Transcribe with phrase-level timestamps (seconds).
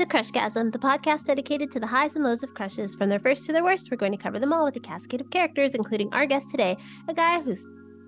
[0.00, 2.94] To Crushgasm, the podcast dedicated to the highs and lows of crushes.
[2.94, 5.20] From their first to their worst, we're going to cover them all with a cascade
[5.20, 7.62] of characters, including our guest today, a guy who's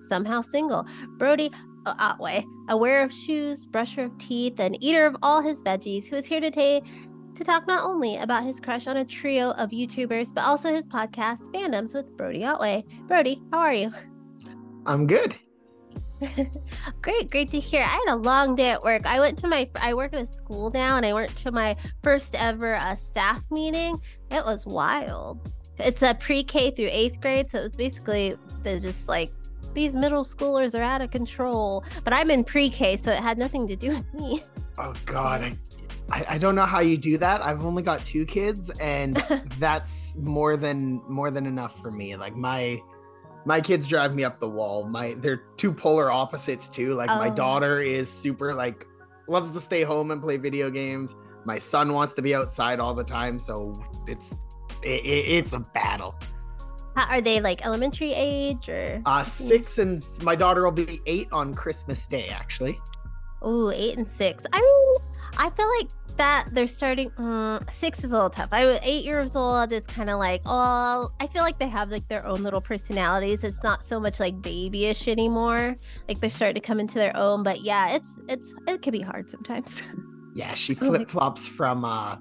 [0.08, 0.86] somehow single,
[1.18, 1.50] Brody
[1.84, 5.60] uh, uh, Otway, a wearer of shoes, brusher of teeth, and eater of all his
[5.60, 6.80] veggies, who is here today
[7.34, 10.86] to talk not only about his crush on a trio of YouTubers, but also his
[10.86, 12.86] podcast, Fandoms with Brody Otway.
[13.06, 13.92] Brody, how are you?
[14.86, 15.36] I'm good.
[17.02, 17.82] great, great to hear.
[17.82, 19.06] I had a long day at work.
[19.06, 21.76] I went to my I work at a school now and I went to my
[22.02, 23.98] first ever uh, staff meeting.
[24.30, 25.52] It was wild.
[25.78, 29.32] It's a pre-K through 8th grade, so it was basically they're just like
[29.74, 31.84] these middle schoolers are out of control.
[32.04, 34.44] But I'm in pre-K, so it had nothing to do with me.
[34.78, 35.56] Oh god, I
[36.10, 37.42] I, I don't know how you do that.
[37.42, 39.16] I've only got two kids and
[39.58, 42.16] that's more than more than enough for me.
[42.16, 42.80] Like my
[43.44, 44.84] my kids drive me up the wall.
[44.84, 46.94] My they're two polar opposites too.
[46.94, 47.18] Like oh.
[47.18, 48.86] my daughter is super like
[49.28, 51.14] loves to stay home and play video games.
[51.44, 54.32] My son wants to be outside all the time, so it's
[54.82, 56.14] it, it's a battle.
[56.94, 59.02] How, are they like elementary age or?
[59.06, 62.78] Uh, six and my daughter will be eight on Christmas Day, actually.
[63.40, 64.44] Oh, eight and six.
[64.52, 65.08] I mean,
[65.38, 69.04] I feel like that they're starting uh, six is a little tough i was eight
[69.04, 72.42] years old is kind of like oh i feel like they have like their own
[72.42, 75.76] little personalities it's not so much like babyish anymore
[76.08, 79.00] like they're starting to come into their own but yeah it's it's it can be
[79.00, 79.82] hard sometimes
[80.34, 82.16] yeah she flip-flops from uh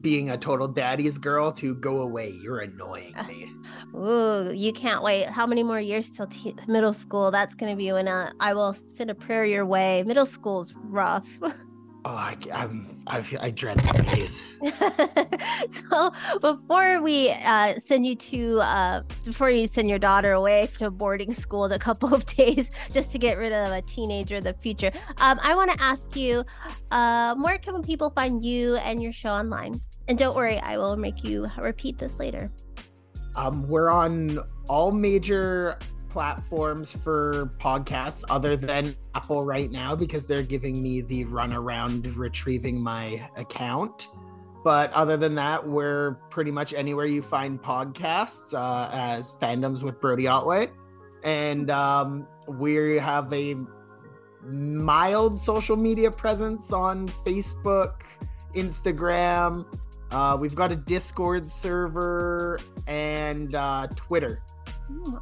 [0.00, 3.48] being a total daddy's girl to go away you're annoying me
[3.94, 5.26] Ooh, you can't wait.
[5.26, 7.30] How many more years till t- middle school?
[7.30, 10.02] That's going to be when uh, I will send a prayer your way.
[10.02, 11.26] Middle school's rough.
[12.08, 14.40] Oh, I, I'm, I've, i dread the days.
[15.90, 20.88] so before we uh, send you to, uh, before you send your daughter away to
[20.88, 24.44] boarding school in a couple of days just to get rid of a teenager in
[24.44, 26.44] the future, um, I want to ask you,
[26.92, 29.80] uh, where can people find you and your show online?
[30.06, 32.52] And don't worry, I will make you repeat this later.
[33.34, 35.76] Um, we're on all major
[36.16, 42.82] platforms for podcasts other than Apple right now because they're giving me the runaround retrieving
[42.82, 44.08] my account.
[44.64, 50.00] But other than that, we're pretty much anywhere you find podcasts uh, as fandoms with
[50.00, 50.70] Brody Otway.
[51.22, 53.56] And um, we have a
[54.42, 58.04] mild social media presence on Facebook,
[58.54, 59.66] Instagram.
[60.10, 64.42] Uh, we've got a Discord server and uh, Twitter.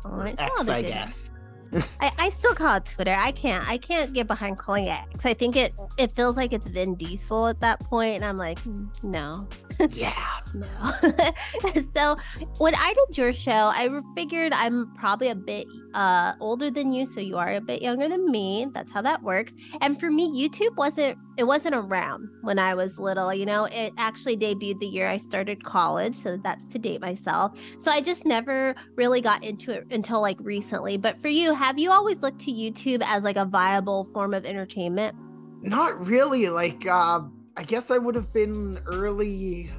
[0.04, 1.30] Oh, X, I guess.
[2.00, 3.16] I, I still call it Twitter.
[3.18, 3.68] I can't.
[3.68, 5.26] I can't get behind calling it X.
[5.26, 8.62] I think it it feels like it's Vin Diesel at that point, and I'm like,
[8.64, 9.48] mm, no.
[9.90, 10.14] Yeah.
[10.54, 10.92] no.
[11.96, 12.16] so
[12.58, 17.06] when I did your show, I figured I'm probably a bit uh older than you,
[17.06, 18.66] so you are a bit younger than me.
[18.72, 19.54] That's how that works.
[19.80, 23.32] And for me, YouTube wasn't it wasn't around when I was little.
[23.32, 27.58] You know, it actually debuted the year I started college, so that's to date myself.
[27.78, 30.96] So I just never really got into it until like recently.
[30.96, 34.44] But for you, have you always looked to YouTube as like a viable form of
[34.44, 35.16] entertainment?
[35.62, 36.48] Not really.
[36.50, 37.20] Like, uh,
[37.56, 39.70] I guess I would have been early,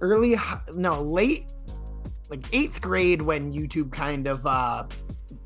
[0.00, 0.36] early,
[0.74, 1.46] no, late,
[2.30, 4.84] like eighth grade when YouTube kind of uh,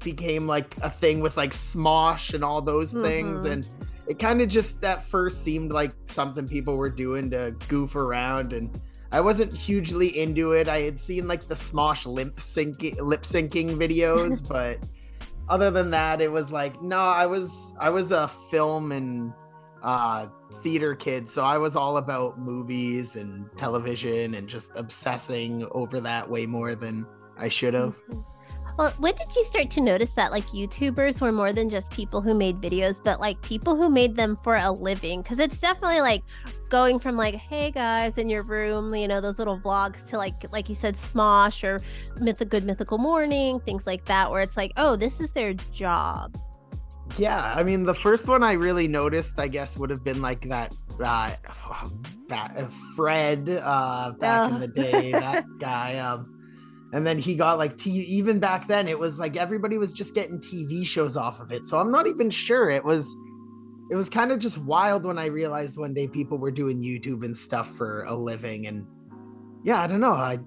[0.00, 3.02] became like a thing with like Smosh and all those mm-hmm.
[3.02, 3.44] things.
[3.46, 3.66] And
[4.06, 8.52] it kind of just at first seemed like something people were doing to goof around
[8.52, 8.78] and
[9.10, 10.66] I wasn't hugely into it.
[10.66, 14.78] I had seen like the Smosh lip syncing lip syncing videos, but
[15.48, 19.32] other than that, it was like no, I was I was a film and
[19.84, 20.26] uh
[20.64, 26.28] theater kid, so I was all about movies and television and just obsessing over that
[26.28, 27.06] way more than
[27.38, 27.96] I should have.
[28.08, 28.20] Mm-hmm.
[28.76, 32.20] Well, when did you start to notice that like YouTubers were more than just people
[32.20, 35.22] who made videos, but like people who made them for a living?
[35.22, 36.24] Because it's definitely like
[36.70, 40.50] going from like, hey guys, in your room, you know, those little vlogs to like,
[40.50, 41.80] like you said, Smosh or
[42.20, 46.36] Myth Good Mythical Morning, things like that, where it's like, oh, this is their job.
[47.16, 50.48] Yeah, I mean, the first one I really noticed, I guess, would have been like
[50.48, 51.32] that, uh,
[52.28, 54.54] that uh, Fred, uh, back oh.
[54.54, 55.98] in the day, that guy.
[55.98, 56.34] Um,
[56.92, 58.04] and then he got like TV.
[58.04, 61.66] Even back then, it was like everybody was just getting TV shows off of it.
[61.66, 63.14] So I'm not even sure it was.
[63.90, 67.24] It was kind of just wild when I realized one day people were doing YouTube
[67.24, 68.86] and stuff for a living, and
[69.64, 70.12] yeah, I don't know.
[70.12, 70.38] I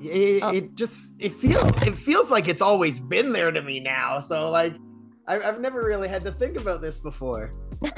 [0.00, 0.50] it, oh.
[0.50, 4.20] it just it feels it feels like it's always been there to me now.
[4.20, 4.76] So like
[5.28, 7.52] I, have never really had to think about this before.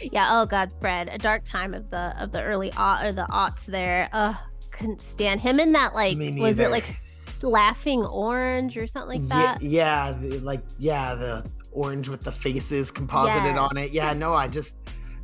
[0.00, 0.28] yeah.
[0.30, 3.64] Oh God, Fred, a dark time of the of the early aught or the aughts
[3.66, 4.08] there.
[4.12, 4.34] Uh,
[4.70, 5.94] couldn't stand him in that.
[5.94, 6.96] Like, was it like
[7.44, 9.62] laughing orange or something like that.
[9.62, 13.92] Yeah, yeah the, like yeah, the orange with the faces composited on it.
[13.92, 14.74] Yeah, no, I just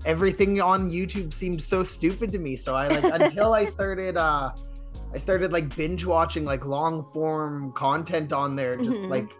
[0.05, 2.57] everything on YouTube seemed so stupid to me.
[2.57, 4.51] So I like until I started uh
[5.13, 9.09] I started like binge watching like long form content on there, just Mhm.
[9.09, 9.31] like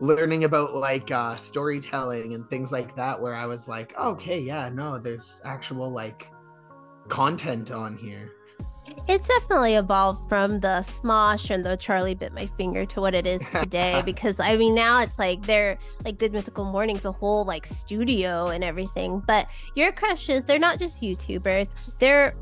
[0.00, 4.68] learning about like uh storytelling and things like that where I was like, okay, yeah,
[4.72, 6.30] no, there's actual like
[7.08, 8.32] content on here.
[9.06, 13.26] It's definitely evolved from the Smosh and the Charlie bit my finger to what it
[13.26, 14.02] is today.
[14.06, 18.48] because I mean, now it's like they're like Good Mythical Mornings, a whole like studio
[18.48, 19.22] and everything.
[19.26, 21.68] But your crushes, they're not just YouTubers;
[21.98, 22.34] they're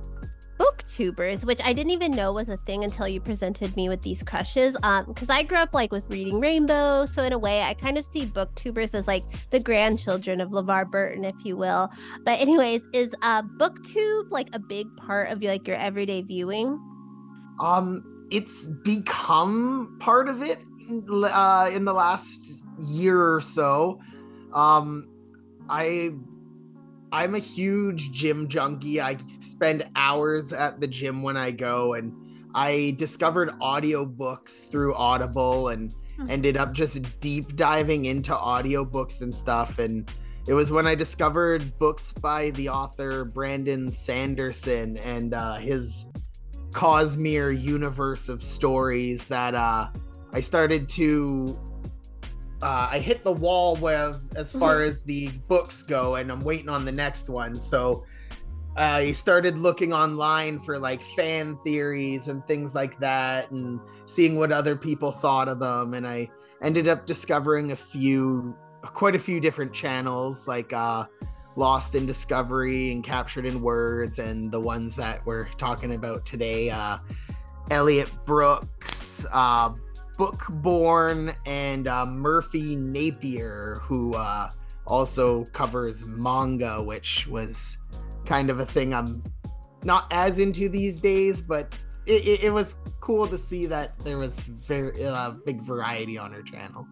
[0.59, 4.23] booktubers, which I didn't even know was a thing until you presented me with these
[4.23, 4.77] crushes.
[4.83, 7.99] Um, because I grew up like with reading Rainbow, so in a way, I kind
[7.99, 11.91] of see booktubers as like the grandchildren of LeVar Burton, if you will.
[12.25, 16.81] But anyways, is uh booktube like a big part of like your everyday viewing?
[17.61, 20.59] Um, it's become part of it
[21.11, 24.01] uh, in the last year or so.
[24.53, 25.07] Um,
[25.69, 26.13] I
[27.17, 29.01] I'm a huge gym junkie.
[29.01, 32.13] I spend hours at the gym when I go, and
[32.55, 36.31] I discovered audiobooks through Audible and Hmm.
[36.31, 39.79] ended up just deep diving into audiobooks and stuff.
[39.79, 40.11] And
[40.47, 46.05] it was when I discovered books by the author Brandon Sanderson and uh, his
[46.71, 49.89] Cosmere universe of stories that uh,
[50.35, 51.59] I started to.
[52.63, 56.71] Uh, I hit the wall with as far as the books go, and I'm waiting
[56.71, 57.61] on the next one.
[57.61, 58.07] So
[58.77, 64.53] I started looking online for like fan theories and things like that, and seeing what
[64.53, 65.95] other people thought of them.
[65.95, 66.31] And I
[66.63, 71.05] ended up discovering a few, quite a few different channels, like uh,
[71.57, 76.71] Lost in Discovery and Captured in Words, and the ones that we're talking about today,
[76.71, 76.99] uh,
[77.71, 79.71] Elliot Brooks, uh,
[80.17, 84.51] Bookborn, and uh, Murphy Napier, who uh,
[84.87, 87.79] also covers manga, which was
[88.25, 89.23] kind of a thing I'm
[89.85, 91.75] not as into these days, but
[92.07, 96.33] it, it, it was cool to see that there was very uh, big variety on
[96.33, 96.87] her channel.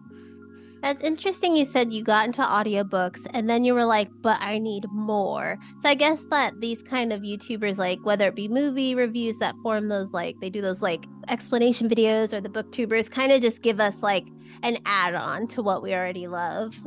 [0.85, 1.55] That's interesting.
[1.55, 5.57] You said you got into audiobooks and then you were like, but I need more.
[5.81, 9.55] So I guess that these kind of YouTubers, like whether it be movie reviews that
[9.63, 13.63] form those, like they do those like explanation videos or the booktubers, kind of just
[13.63, 14.27] give us like
[14.61, 16.77] an add on to what we already love.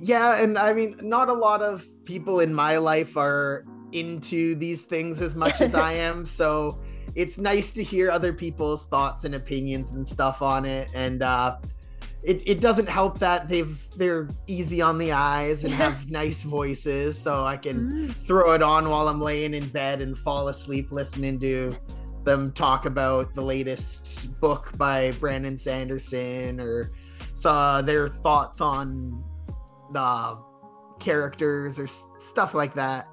[0.00, 4.80] Yeah, and I mean, not a lot of people in my life are into these
[4.80, 6.82] things as much as I am, so
[7.14, 10.90] it's nice to hear other people's thoughts and opinions and stuff on it.
[10.96, 11.58] And uh,
[12.24, 17.18] it, it doesn't help that they've they're easy on the eyes and have nice voices,
[17.18, 17.74] so I can
[18.08, 18.12] Mm.
[18.26, 21.76] throw it on while I'm laying in bed and fall asleep listening to
[22.24, 26.90] them talk about the latest book by Brandon Sanderson or
[27.34, 29.22] saw their thoughts on
[29.92, 30.38] the
[31.00, 33.06] characters or stuff like that.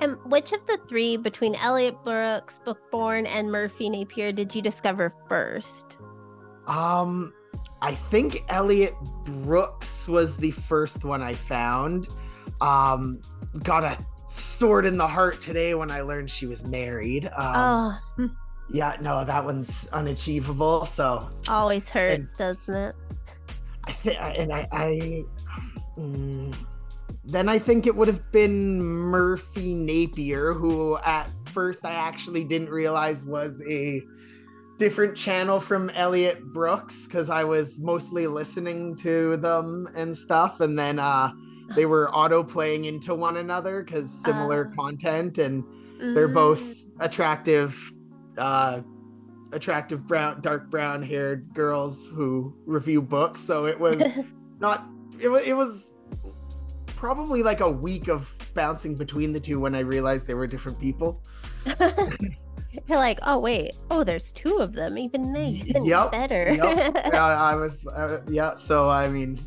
[0.00, 5.12] And which of the three between Elliot Brooks, Bookborn, and Murphy Napier did you discover
[5.28, 5.96] first?
[6.66, 7.32] Um,
[7.82, 12.08] I think Elliot Brooks was the first one I found.
[12.60, 13.20] Um,
[13.62, 17.26] got a sword in the heart today when I learned she was married.
[17.36, 18.30] Um, oh,
[18.70, 20.86] yeah, no, that one's unachievable.
[20.86, 22.94] So always hurts, doesn't it?
[23.84, 25.22] I think, and I, I
[25.98, 26.54] mm,
[27.24, 32.70] then I think it would have been Murphy Napier, who at first I actually didn't
[32.70, 34.02] realize was a
[34.78, 40.78] different channel from Elliot Brooks because I was mostly listening to them and stuff, and
[40.78, 41.30] then uh,
[41.76, 44.74] they were auto playing into one another because similar Ah.
[44.74, 45.64] content, and
[46.14, 46.86] they're both Mm.
[47.00, 47.92] attractive
[48.36, 48.80] uh
[49.52, 54.02] attractive brown dark brown haired girls who review books so it was
[54.58, 54.88] not
[55.20, 55.92] it was it was
[56.96, 60.80] probably like a week of bouncing between the two when i realized they were different
[60.80, 61.22] people
[62.86, 66.52] You're like, oh wait, oh there's two of them, even Y- even yup, better.
[66.54, 66.94] Yep.
[67.12, 69.38] yeah, i was uh, yeah so i mean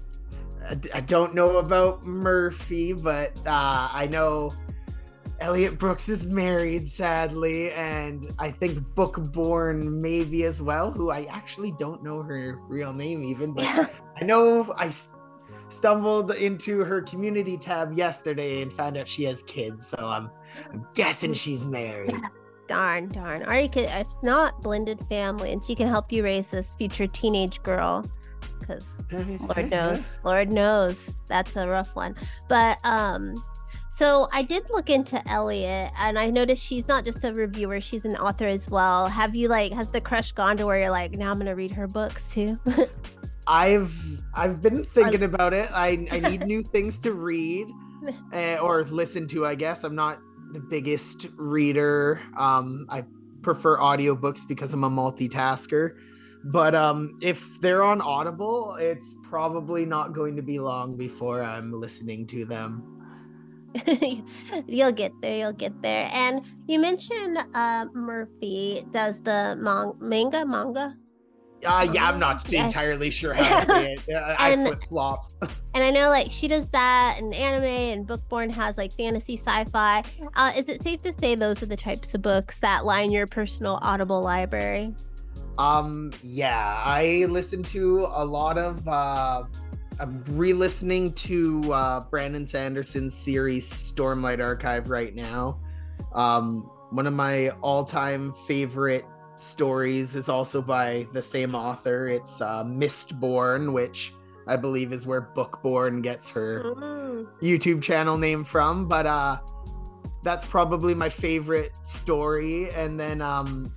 [0.69, 4.51] I, d- I don't know about murphy but uh i know
[5.39, 11.75] Elliot Brooks is married, sadly, and I think Bookborn maybe as well, who I actually
[11.77, 13.86] don't know her real name even, but Yeah.
[14.19, 14.89] I know I
[15.69, 20.31] stumbled into her community tab yesterday and found out she has kids, so I'm,
[20.74, 22.15] I'm guessing she's married.
[22.67, 23.43] Darn, darn.
[23.43, 27.07] Or you could, if not, blended family, and she can help you raise this future
[27.07, 28.05] teenage girl.
[28.59, 32.15] Because Lord knows, Lord knows, that's a rough one.
[32.50, 33.36] But um,
[33.89, 38.03] so I did look into Elliot, and I noticed she's not just a reviewer; she's
[38.05, 39.07] an author as well.
[39.07, 41.71] Have you like, has the crush gone to where you're like, now I'm gonna read
[41.71, 42.59] her books too?
[43.47, 43.95] I've
[44.33, 45.67] I've been thinking about it.
[45.74, 47.69] I I need new things to read.
[48.33, 49.83] eh, or listen to, I guess.
[49.83, 50.19] I'm not
[50.51, 52.22] the biggest reader.
[52.38, 53.04] Um, I
[53.42, 55.98] prefer audiobooks because I'm a multitasker.
[56.44, 61.72] But um, if they're on Audible, it's probably not going to be long before I'm
[61.72, 62.94] listening to them.
[64.68, 65.38] you'll get there.
[65.38, 66.10] You'll get there.
[66.13, 70.96] And you mentioned uh, Murphy does the man- manga manga.
[71.67, 74.15] Uh, yeah, I'm not entirely sure how to say it.
[74.15, 75.25] I flip flop.
[75.74, 80.03] And I know like she does that and anime and Bookborn has like fantasy sci-fi.
[80.33, 83.27] Uh, is it safe to say those are the types of books that line your
[83.27, 84.95] personal Audible library?
[85.57, 88.88] Um, yeah, I listen to a lot of.
[88.88, 89.43] Uh,
[90.00, 95.59] I'm re-listening to uh, Brandon Sanderson's series Stormlight Archive right now.
[96.13, 99.05] Um, one of my all-time favorite
[99.38, 102.08] stories is also by the same author.
[102.08, 104.13] It's uh, Mistborn, which
[104.48, 107.27] I believe is where Bookborn gets her Mm.
[107.41, 109.39] YouTube channel name from, but uh
[110.24, 112.70] that's probably my favorite story.
[112.72, 113.74] And then um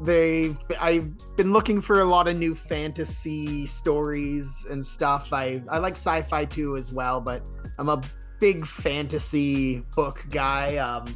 [0.00, 5.32] they I've been looking for a lot of new fantasy stories and stuff.
[5.32, 7.42] I I like sci-fi too as well, but
[7.78, 8.00] I'm a
[8.40, 10.76] big fantasy book guy.
[10.76, 11.14] Um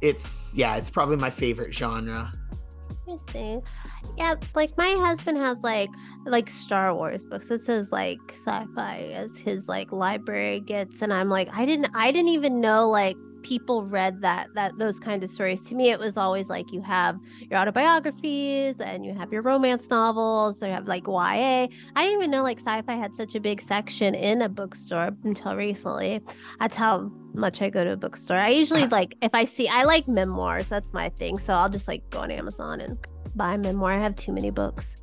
[0.00, 2.32] it's yeah, it's probably my favorite genre.
[3.08, 3.62] Interesting.
[4.16, 5.88] Yeah, like my husband has like
[6.26, 7.50] like Star Wars books.
[7.50, 12.12] It says like sci-fi as his like library gets, and I'm like, I didn't I
[12.12, 13.16] didn't even know like
[13.48, 15.62] people read that that those kind of stories.
[15.62, 17.18] To me, it was always like you have
[17.50, 20.60] your autobiographies and you have your romance novels.
[20.60, 21.14] You have like YA.
[21.16, 25.56] I didn't even know like sci-fi had such a big section in a bookstore until
[25.56, 26.20] recently.
[26.60, 28.36] That's how much I go to a bookstore.
[28.36, 30.68] I usually like if I see I like memoirs.
[30.68, 31.38] That's my thing.
[31.38, 32.98] So I'll just like go on Amazon and
[33.34, 33.92] buy a memoir.
[33.92, 34.96] I have too many books.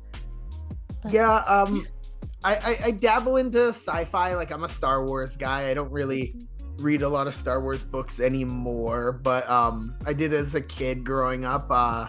[1.02, 1.86] But- Yeah, um
[2.44, 4.34] I, I I dabble into sci-fi.
[4.36, 5.68] Like I'm a Star Wars guy.
[5.70, 6.36] I don't really
[6.78, 11.04] read a lot of Star Wars books anymore, but um I did as a kid
[11.04, 11.66] growing up.
[11.70, 12.08] Uh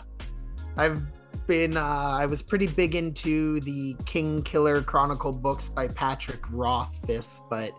[0.76, 1.02] I've
[1.48, 7.42] been uh I was pretty big into the King Killer Chronicle books by Patrick Rothfuss,
[7.50, 7.72] but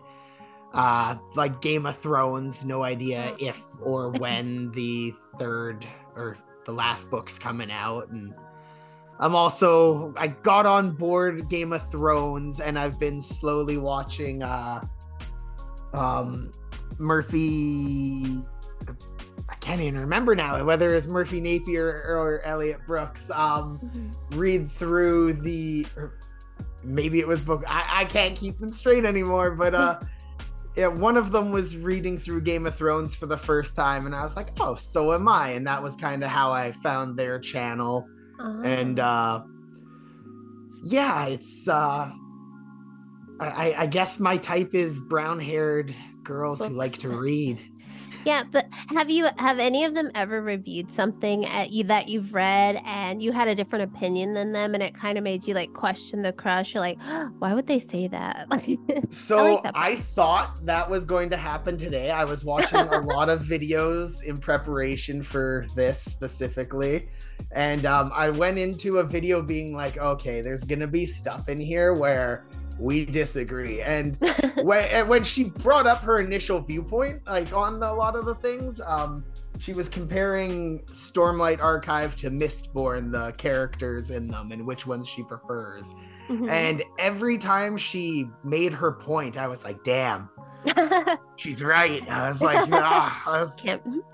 [0.73, 7.09] uh like Game of Thrones, no idea if or when the third or the last
[7.09, 8.33] book's coming out and
[9.19, 14.81] I'm also I got on board Game of Thrones and I've been slowly watching uh
[15.93, 16.53] um
[16.99, 18.41] Murphy
[19.49, 23.79] I can't even remember now whether it's Murphy Napier or Elliot Brooks um
[24.31, 25.85] read through the
[26.83, 29.99] maybe it was book I, I can't keep them straight anymore but uh
[30.77, 34.15] yeah, one of them was reading through Game of Thrones for the first time, and
[34.15, 37.17] I was like, "Oh, so am I." And that was kind of how I found
[37.17, 38.07] their channel
[38.63, 39.37] and Ah.
[39.39, 39.43] uh
[40.83, 42.09] yeah it's uh
[43.41, 45.93] I, I- I guess my type is brown haired
[46.29, 47.59] girls who like to read.
[48.23, 52.33] Yeah, but have you have any of them ever reviewed something at you that you've
[52.33, 55.55] read and you had a different opinion than them and it kind of made you
[55.55, 56.73] like question the crush?
[56.73, 56.99] You're like,
[57.39, 58.47] why would they say that?
[58.59, 58.77] Like,
[59.09, 62.11] so that I, thought that was going to happen today.
[62.11, 67.09] I was watching a lot of videos in preparation for this specifically.
[67.51, 71.59] And um, i went into a video being like okay there's gonna be stuff in
[71.59, 72.45] here where
[72.79, 74.17] we disagree and
[74.63, 78.25] when and when she brought up her initial viewpoint, like on the, a lot of
[78.25, 79.23] the things, um,
[79.59, 85.23] she was comparing Stormlight Archive to Mistborn, the characters in them, and which ones she
[85.23, 85.93] prefers.
[86.29, 86.49] Mhm.
[86.49, 90.29] And every time she made her point, I was like, "Damn,
[91.37, 93.81] she's right." I was like, "Ah," I was, can't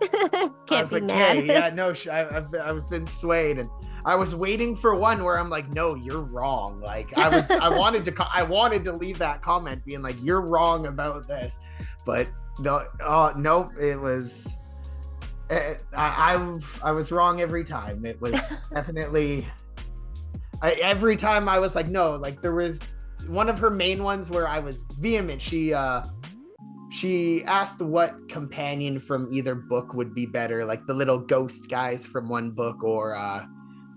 [0.65, 1.37] can't was be like, mad.
[1.37, 3.69] "Okay, yeah, no, sh- I, I've, I've been swayed." And
[4.05, 7.69] I was waiting for one where I'm like, "No, you're wrong." Like I was, I
[7.69, 11.59] wanted to, I wanted to leave that comment being like, "You're wrong about this,"
[12.05, 12.27] but
[12.59, 14.55] no, oh nope, it was.
[15.49, 18.05] eh, I, I I was wrong every time.
[18.05, 19.45] It was definitely.
[20.61, 22.81] I, every time I was like, no, like there was
[23.27, 25.41] one of her main ones where I was vehement.
[25.41, 26.03] She uh
[26.91, 32.05] she asked what companion from either book would be better, like the little ghost guys
[32.05, 33.45] from one book or uh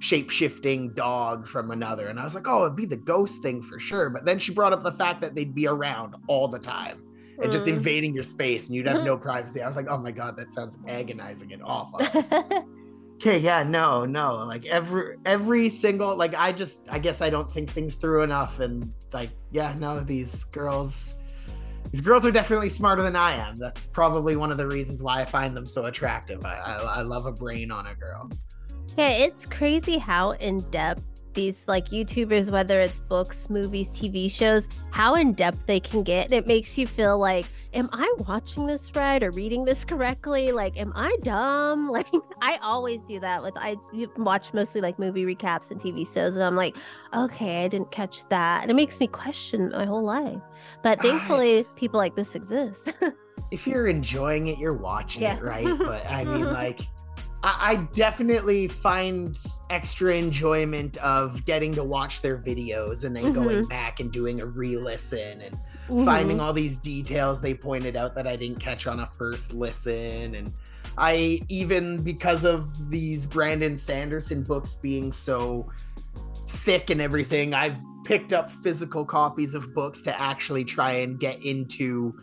[0.01, 2.07] shape-shifting dog from another.
[2.07, 4.11] And I was like, oh, it'd be the ghost thing for sure.
[4.11, 7.03] But then she brought up the fact that they'd be around all the time
[7.43, 7.75] and just Mm.
[7.75, 9.61] invading your space and you'd have no privacy.
[9.61, 12.01] I was like, oh my god, that sounds agonizing and awful.
[13.19, 17.51] okay yeah no no like every every single like i just i guess i don't
[17.51, 21.17] think things through enough and like yeah no these girls
[21.91, 23.59] these girls are definitely smarter than i am.
[23.59, 26.45] That's probably one of the reasons why i find them so attractive.
[26.45, 28.31] I i, I love a brain on a girl.
[28.97, 31.03] Yeah, it's crazy how in depth
[31.39, 36.33] these like YouTubers, whether it's books, movies, TV shows, how in depth they can get.
[36.33, 40.51] It makes you feel like, am I watching this right or reading this correctly?
[40.51, 41.93] Like, am I dumb?
[41.99, 42.07] Like,
[42.41, 43.77] I always do that with I
[44.17, 46.77] watch mostly like movie recaps and TV shows, and I'm like,
[47.13, 50.41] okay, I didn't catch that, and it makes me question my whole life.
[50.83, 52.93] But thankfully, people like this exist.
[53.51, 55.37] if you're enjoying it, you're watching yeah.
[55.37, 55.67] it, right?
[55.79, 56.81] But I mean, like
[57.43, 59.39] I, definitely find
[59.71, 63.33] extra enjoyment of getting to watch their videos and then mm-hmm.
[63.33, 66.05] going back and doing a re-listen and mm-hmm.
[66.05, 70.35] finding all these details they pointed out that I didn't catch on a first listen
[70.35, 70.53] and
[70.97, 75.71] I even because of these Brandon Sanderson books being so
[76.49, 81.41] thick and everything, I've picked up physical copies of books to actually try and get
[81.43, 82.15] into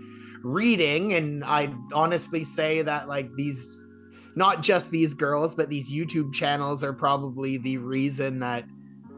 [0.44, 3.85] reading and I honestly say that like these
[4.36, 8.66] not just these girls, but these YouTube channels are probably the reason that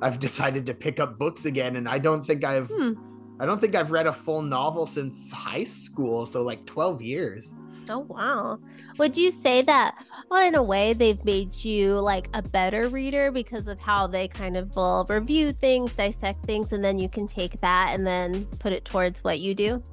[0.02, 1.76] I've decided to pick up books again.
[1.76, 2.94] And I don't think I've hmm.
[3.40, 7.54] I don't think I've read a full novel since high school, so like 12 years.
[7.90, 8.58] Oh wow.
[8.98, 13.32] Would you say that well in a way they've made you like a better reader
[13.32, 17.28] because of how they kind of will review things, dissect things, and then you can
[17.28, 19.84] take that and then put it towards what you do?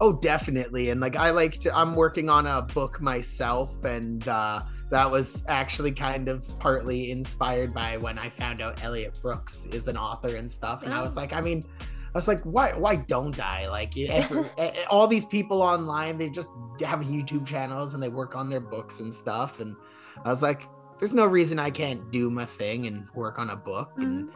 [0.00, 0.90] Oh, definitely.
[0.90, 5.42] And like I like to, I'm working on a book myself, and uh, that was
[5.46, 10.36] actually kind of partly inspired by when I found out Elliot Brooks is an author
[10.36, 10.84] and stuff.
[10.84, 11.20] And I was oh.
[11.20, 13.68] like, I mean, I was like, why why don't I?
[13.68, 14.44] Like every,
[14.90, 19.00] all these people online, they just have YouTube channels and they work on their books
[19.00, 19.60] and stuff.
[19.60, 19.76] And
[20.24, 20.66] I was like,
[20.98, 23.90] there's no reason I can't do my thing and work on a book.
[23.92, 24.02] Mm-hmm.
[24.02, 24.32] And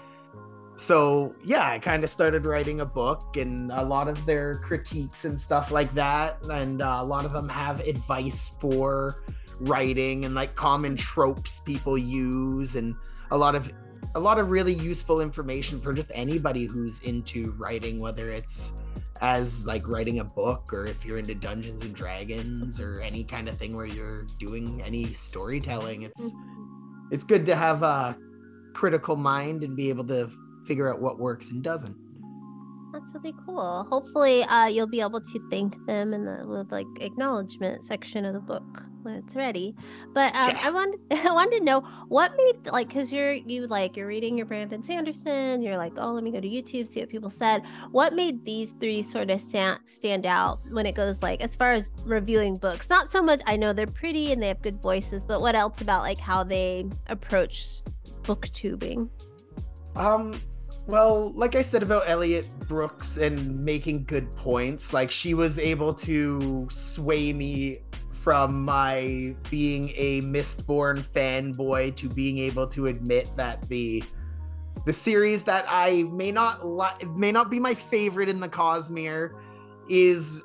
[0.76, 5.24] so yeah i kind of started writing a book and a lot of their critiques
[5.24, 9.22] and stuff like that and uh, a lot of them have advice for
[9.60, 12.94] writing and like common tropes people use and
[13.30, 13.72] a lot of
[14.16, 18.72] a lot of really useful information for just anybody who's into writing whether it's
[19.20, 23.48] as like writing a book or if you're into dungeons and dragons or any kind
[23.48, 27.14] of thing where you're doing any storytelling it's mm-hmm.
[27.14, 28.16] it's good to have a
[28.72, 30.28] critical mind and be able to
[30.66, 31.96] figure out what works and doesn't.
[32.92, 33.86] That's really cool.
[33.90, 38.40] Hopefully, uh, you'll be able to thank them in the like acknowledgement section of the
[38.40, 39.74] book when it's ready.
[40.12, 40.60] But um, yeah.
[40.62, 44.36] I wanted I wanted to know what made like because you're you like you're reading
[44.36, 45.62] your Brandon Sanderson.
[45.62, 47.62] You're like, oh, let me go to YouTube see what people said.
[47.90, 51.72] What made these three sort of stand stand out when it goes like as far
[51.72, 52.88] as reviewing books?
[52.88, 53.42] Not so much.
[53.46, 56.44] I know they're pretty and they have good voices, but what else about like how
[56.44, 57.82] they approach
[58.22, 59.08] booktubing?
[59.96, 60.40] Um,
[60.86, 65.94] well, like I said about Elliot Brooks and making good points, like she was able
[65.94, 67.78] to sway me
[68.12, 74.02] from my being a Mistborn fanboy to being able to admit that the
[74.86, 79.30] the series that I may not li- may not be my favorite in the Cosmere
[79.88, 80.42] is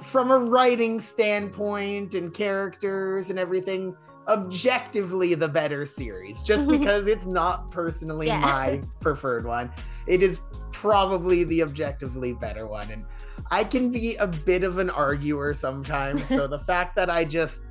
[0.00, 3.96] from a writing standpoint and characters and everything
[4.28, 8.40] objectively the better series just because it's not personally yeah.
[8.40, 9.70] my preferred one.
[10.06, 10.40] It is
[10.72, 13.04] probably the objectively better one and
[13.50, 16.28] i can be a bit of an arguer sometimes.
[16.28, 17.62] So the fact that i just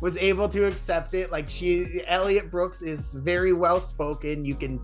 [0.00, 4.44] was able to accept it like she elliot brooks is very well spoken.
[4.44, 4.80] You can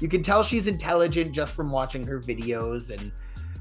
[0.00, 3.12] you can tell she's intelligent just from watching her videos and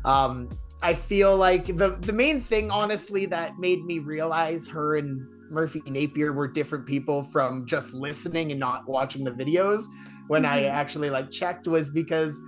[0.06, 0.50] um
[0.82, 5.82] i feel like the the main thing honestly that made me realize her and Murphy
[5.86, 9.86] Napier were different people from just listening and not watching the videos
[10.28, 10.54] when mm-hmm.
[10.54, 12.40] I actually like checked was because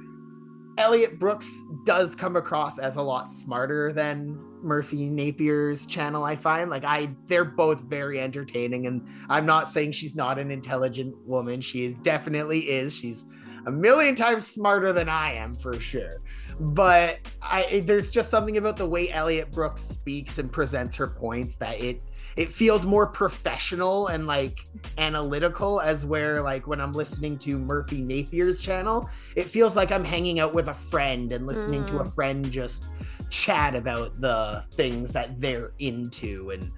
[0.78, 1.52] Elliot Brooks
[1.86, 6.70] does come across as a lot smarter than Murphy Napier's channel, I find.
[6.70, 11.62] Like I they're both very entertaining and I'm not saying she's not an intelligent woman.
[11.62, 12.96] She is, definitely is.
[12.96, 13.26] She's
[13.66, 16.22] a million times smarter than I am for sure.
[16.60, 21.56] But I there's just something about the way Elliot Brooks speaks and presents her points
[21.58, 22.02] that it
[22.38, 24.65] it feels more professional and like
[24.98, 30.04] analytical as where like when i'm listening to murphy napier's channel it feels like i'm
[30.04, 31.88] hanging out with a friend and listening mm.
[31.88, 32.13] to a mm.
[32.13, 32.86] friend just
[33.30, 36.72] chat about the things that they're into and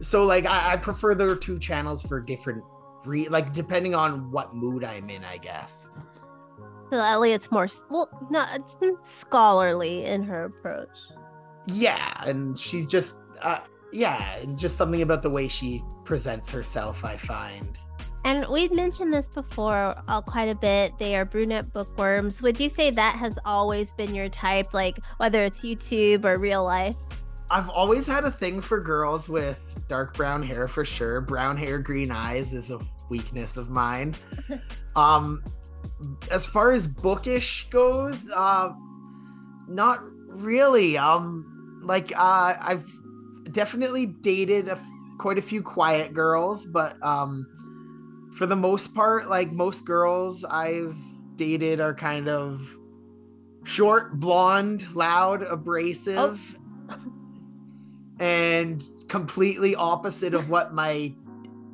[0.00, 2.62] so like i, I prefer their two channels for different
[3.04, 5.88] re like depending on what mood i'm in i guess
[6.90, 10.88] so elliot's more well not it's scholarly in her approach
[11.66, 13.60] yeah and she's just uh,
[13.92, 17.78] yeah, just something about the way she presents herself, I find.
[18.24, 20.98] And we've mentioned this before uh, quite a bit.
[20.98, 22.42] They are brunette bookworms.
[22.42, 26.64] Would you say that has always been your type, like whether it's YouTube or real
[26.64, 26.96] life?
[27.50, 31.20] I've always had a thing for girls with dark brown hair for sure.
[31.22, 34.14] Brown hair, green eyes is a weakness of mine.
[34.96, 35.42] um,
[36.30, 38.72] as far as bookish goes, uh,
[39.68, 40.98] not really.
[40.98, 42.86] Um, like uh, I've
[43.52, 44.78] definitely dated a,
[45.18, 47.46] quite a few quiet girls, but um,
[48.34, 50.96] for the most part, like most girls I've
[51.36, 52.76] dated are kind of
[53.64, 56.58] short, blonde, loud, abrasive,
[56.88, 56.96] oh.
[58.20, 61.14] and completely opposite of what my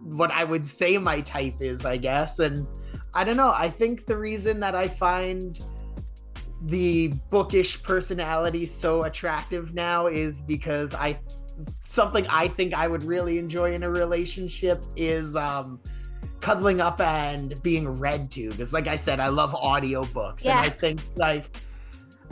[0.04, 2.38] what I would say my type is, I guess.
[2.38, 2.66] And
[3.14, 3.52] I don't know.
[3.54, 5.58] I think the reason that I find
[6.62, 11.18] the bookish personality so attractive now is because I
[11.84, 15.80] something I think I would really enjoy in a relationship is um
[16.40, 20.44] cuddling up and being read to because like I said I love audiobooks.
[20.44, 20.58] Yeah.
[20.58, 21.56] and I think like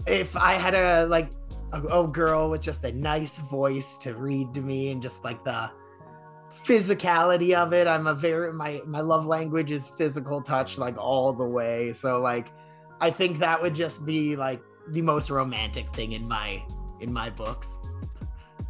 [0.07, 1.31] if I had a like
[1.73, 5.43] a, a girl with just a nice voice to read to me and just like
[5.45, 5.71] the
[6.53, 11.33] physicality of it i'm a very my my love language is physical touch like all
[11.33, 11.93] the way.
[11.93, 12.53] So like
[13.01, 16.63] i think that would just be like the most romantic thing in my
[17.01, 17.79] in my books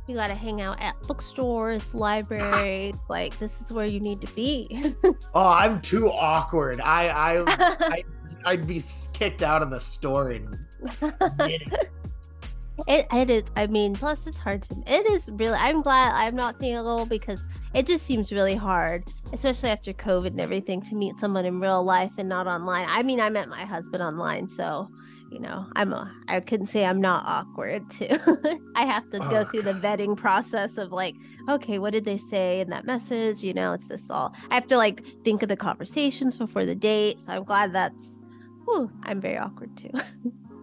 [0.07, 4.33] you got to hang out at bookstores libraries like this is where you need to
[4.35, 4.95] be.
[5.35, 6.81] Oh i'm too awkward.
[6.81, 7.45] I i,
[7.81, 8.05] I
[8.45, 10.67] i'd be kicked out of the store in
[12.89, 16.35] it, it is i mean plus it's hard to it is really i'm glad i'm
[16.35, 17.43] not single because
[17.75, 21.83] it just seems really hard, especially after COVID and everything, to meet someone in real
[21.83, 22.87] life and not online.
[22.89, 24.91] I mean, I met my husband online, so
[25.33, 28.07] you know, I'm a, I couldn't say I'm not awkward too.
[28.77, 29.81] I have to oh, go through God.
[29.81, 31.15] the vetting process of like,
[31.49, 33.43] okay, what did they say in that message?
[33.43, 34.35] You know, it's this all.
[34.51, 37.19] I have to like think of the conversations before the date.
[37.25, 38.05] So I'm glad that's.
[38.67, 39.91] Whew, I'm very awkward too.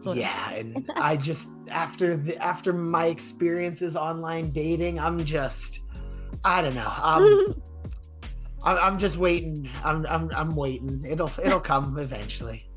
[0.14, 5.82] yeah, and I just after the after my experiences online dating, I'm just
[6.46, 6.92] I don't know.
[7.02, 7.62] Um,
[8.64, 9.68] I'm I'm just waiting.
[9.84, 11.06] I'm, I'm, I'm waiting.
[11.10, 12.69] It'll, it'll come eventually.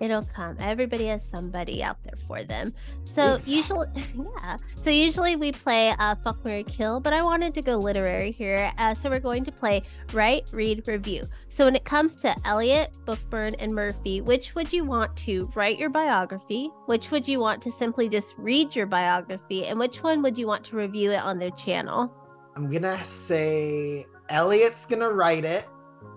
[0.00, 0.56] It'll come.
[0.60, 2.74] Everybody has somebody out there for them.
[3.14, 3.54] So exactly.
[3.54, 3.88] usually,
[4.42, 4.56] yeah.
[4.82, 8.70] So usually we play uh, Fuck Mary Kill, but I wanted to go literary here.
[8.78, 9.82] Uh, so we're going to play
[10.12, 11.24] Write, Read, Review.
[11.48, 15.78] So when it comes to Elliot, Bookborn, and Murphy, which would you want to write
[15.78, 16.70] your biography?
[16.86, 19.66] Which would you want to simply just read your biography?
[19.66, 22.12] And which one would you want to review it on their channel?
[22.56, 25.66] I'm gonna say Elliot's gonna write it.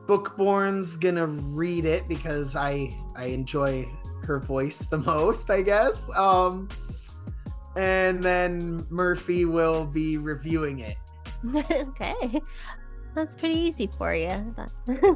[0.07, 3.85] Bookborn's gonna read it because I I enjoy
[4.23, 6.09] her voice the most, I guess.
[6.15, 6.69] Um,
[7.75, 10.97] and then Murphy will be reviewing it.
[11.71, 12.41] okay,
[13.15, 14.55] that's pretty easy for you.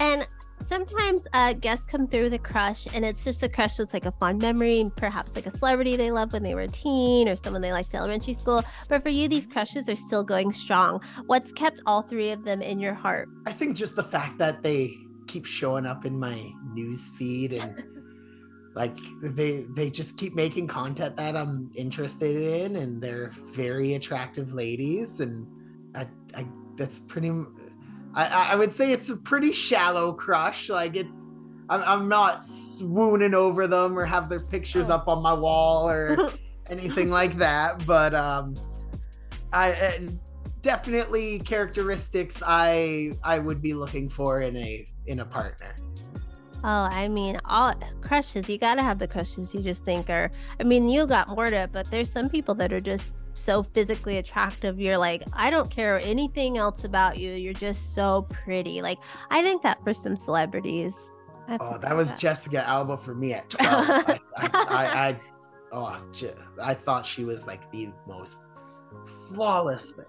[0.00, 0.26] and
[0.68, 4.06] sometimes uh, guests come through with a crush and it's just a crush that's like
[4.06, 7.36] a fond memory perhaps like a celebrity they loved when they were a teen or
[7.36, 8.62] someone they liked in elementary school.
[8.88, 11.00] But for you these crushes are still going strong.
[11.26, 13.28] What's kept all three of them in your heart?
[13.46, 14.94] I think just the fact that they
[15.26, 17.84] keep showing up in my news feed and
[18.74, 24.54] like they they just keep making content that i'm interested in and they're very attractive
[24.54, 25.46] ladies and
[25.94, 26.46] i, I
[26.76, 27.30] that's pretty
[28.14, 30.68] I, I would say it's a pretty shallow crush.
[30.68, 31.32] Like it's,
[31.68, 34.96] I'm, I'm not swooning over them or have their pictures oh.
[34.96, 36.30] up on my wall or
[36.70, 37.84] anything like that.
[37.86, 38.54] But um,
[39.52, 39.98] I
[40.62, 45.76] definitely characteristics I I would be looking for in a in a partner.
[46.64, 48.48] Oh, I mean, all crushes.
[48.48, 50.30] You gotta have the crushes you just think are.
[50.60, 53.62] I mean, you got more to it, but there's some people that are just so
[53.62, 54.80] physically attractive.
[54.80, 57.32] You're like, I don't care anything else about you.
[57.32, 58.82] You're just so pretty.
[58.82, 58.98] Like,
[59.30, 60.94] I think that for some celebrities.
[61.60, 62.20] Oh, that was that.
[62.20, 63.88] Jessica Alba for me at 12.
[63.88, 65.20] I, I, I, I,
[65.72, 65.98] oh,
[66.62, 68.38] I thought she was like the most
[69.04, 70.04] flawless thing.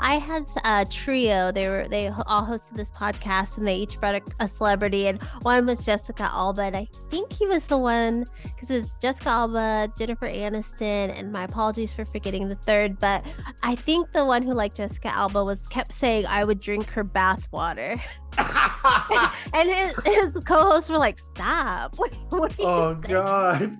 [0.00, 1.52] I had a trio.
[1.52, 5.06] They were they all hosted this podcast, and they each brought a, a celebrity.
[5.06, 8.90] And one was Jessica Alba, and I think he was the one because it was
[9.00, 12.98] Jessica Alba, Jennifer Aniston, and my apologies for forgetting the third.
[12.98, 13.24] But
[13.62, 17.04] I think the one who liked Jessica Alba was kept saying I would drink her
[17.04, 18.00] bath water.
[19.52, 21.96] and his, his co-hosts were like, "Stop!
[22.30, 23.76] What, oh God!"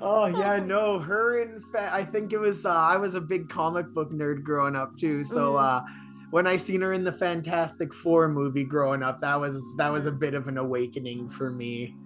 [0.00, 2.66] Oh yeah, no, her in fact, I think it was.
[2.66, 5.62] Uh, I was a big comic book nerd growing up too, so mm.
[5.62, 5.82] uh,
[6.30, 10.06] when I seen her in the Fantastic Four movie growing up, that was that was
[10.06, 11.96] a bit of an awakening for me.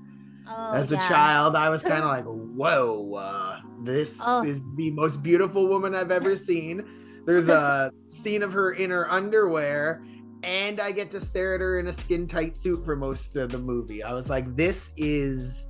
[0.48, 1.04] Oh, As yeah.
[1.04, 4.44] a child, I was kind of like, "Whoa, uh, this oh.
[4.44, 9.10] is the most beautiful woman I've ever seen." There's a scene of her in her
[9.10, 10.04] underwear,
[10.44, 13.50] and I get to stare at her in a skin tight suit for most of
[13.50, 14.02] the movie.
[14.02, 15.66] I was like, "This is."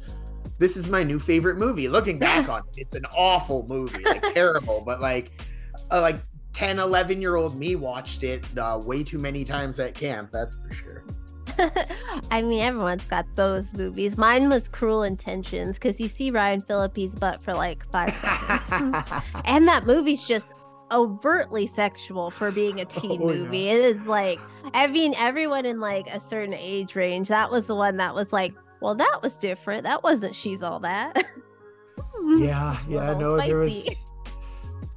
[0.61, 1.89] This is my new favorite movie.
[1.89, 5.33] Looking back on it, it's an awful movie, like terrible, but like
[5.91, 6.19] uh, like
[6.53, 10.31] 10, 11 year old me watched it uh, way too many times at camp.
[10.31, 11.05] That's for sure.
[12.31, 14.17] I mean, everyone's got those movies.
[14.17, 19.23] Mine was Cruel Intentions because you see Ryan Phillippe's butt for like five seconds.
[19.45, 20.53] and that movie's just
[20.93, 23.59] overtly sexual for being a teen Oh, movie.
[23.59, 23.73] yeah.
[23.75, 24.39] It is like,
[24.75, 28.33] I mean, everyone in like a certain age range, that was the one that was
[28.33, 29.85] like, well, that was different.
[29.85, 31.17] That wasn't She's All That.
[32.37, 33.89] yeah, yeah, Little no, there was.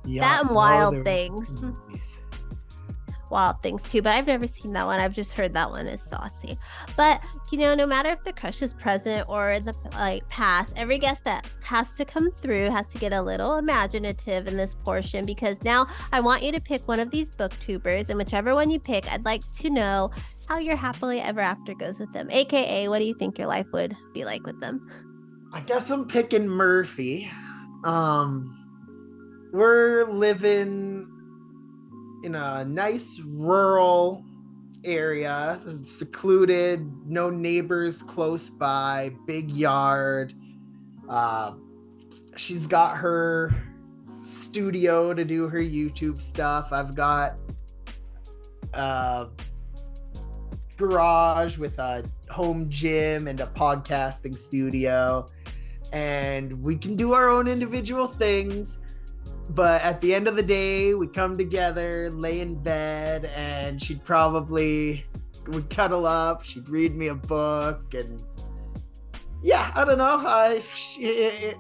[0.06, 1.62] Yeah, That and Wild there was Things.
[1.62, 2.20] movies.
[3.30, 5.00] Wild Things too, but I've never seen that one.
[5.00, 6.60] I've just heard that one is saucy.
[6.96, 10.74] But you know, no matter if the crush is present or in the like past,
[10.78, 14.76] every guest that has to come through has to get a little imaginative in this
[14.76, 18.70] portion because now I want you to pick one of these booktubers, and whichever one
[18.70, 20.12] you pick, I'd like to know
[20.48, 22.30] how your happily ever after goes with them.
[22.30, 24.82] AKA, what do you think your life would be like with them?
[25.54, 27.30] I guess I'm picking Murphy.
[27.84, 28.60] Um,
[29.54, 31.10] we're living
[32.24, 34.26] in a nice rural
[34.86, 40.34] area, secluded, no neighbors close by, big yard.
[41.08, 41.54] Uh,
[42.36, 43.54] she's got her
[44.24, 46.70] studio to do her YouTube stuff.
[46.72, 47.36] I've got
[48.74, 49.28] a
[50.88, 55.30] garage with a home gym and a podcasting studio.
[55.94, 58.80] And we can do our own individual things.
[59.50, 64.04] But at the end of the day we come together lay in bed and she'd
[64.04, 65.06] probably
[65.48, 66.44] would cuddle up.
[66.44, 68.22] She'd read me a book and
[69.42, 70.22] yeah i don't know.
[70.26, 70.62] I
[70.98, 71.58] it,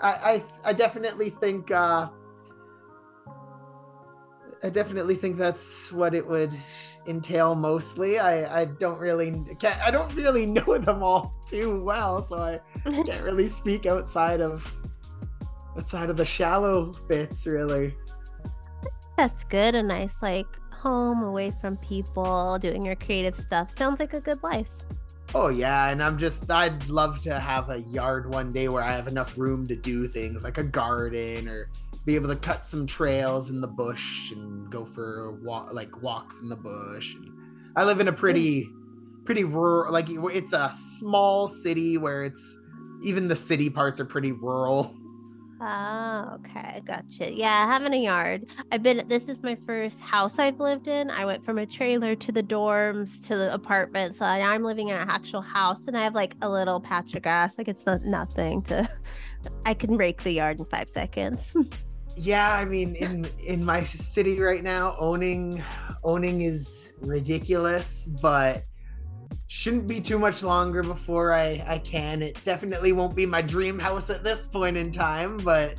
[0.00, 2.08] I, I i definitely think uh
[4.64, 6.54] I definitely think that's what it would
[7.06, 8.18] entail mostly.
[8.18, 12.60] I, I don't really can't, I don't really know them all too well, so I
[13.04, 14.70] can't really speak outside of
[15.76, 17.94] outside of the shallow bits really.
[19.16, 19.74] That's good.
[19.74, 23.76] A nice like home away from people, doing your creative stuff.
[23.76, 24.70] Sounds like a good life.
[25.34, 28.92] Oh yeah, and I'm just I'd love to have a yard one day where I
[28.92, 31.70] have enough room to do things like a garden or
[32.04, 36.40] be able to cut some trails in the bush and go for walk like walks
[36.40, 37.14] in the bush.
[37.14, 37.30] And
[37.76, 38.68] I live in a pretty
[39.24, 42.56] pretty rural like it's a small city where it's
[43.02, 44.96] even the city parts are pretty rural.
[45.64, 46.82] Oh, okay.
[46.84, 47.32] Gotcha.
[47.32, 48.46] Yeah, having a yard.
[48.72, 51.08] I've been, this is my first house I've lived in.
[51.08, 54.16] I went from a trailer to the dorms to the apartment.
[54.16, 57.14] So now I'm living in an actual house and I have like a little patch
[57.14, 57.58] of grass.
[57.58, 58.88] Like it's not, nothing to,
[59.64, 61.56] I can rake the yard in five seconds.
[62.16, 65.62] Yeah, I mean in in my city right now owning
[66.04, 68.64] owning is ridiculous, but
[69.46, 72.22] shouldn't be too much longer before I I can.
[72.22, 75.74] It definitely won't be my dream house at this point in time, but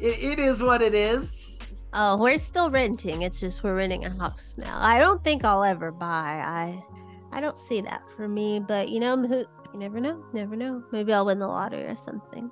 [0.00, 1.58] it, it is what it is.
[1.92, 3.22] oh, we're still renting.
[3.22, 4.78] It's just we're renting a house now.
[4.80, 6.42] I don't think I'll ever buy.
[6.44, 6.82] I,
[7.32, 9.38] I don't see that for me, but you know, who,
[9.72, 10.24] you never know.
[10.32, 10.82] Never know.
[10.92, 12.50] Maybe I'll win the lottery or something.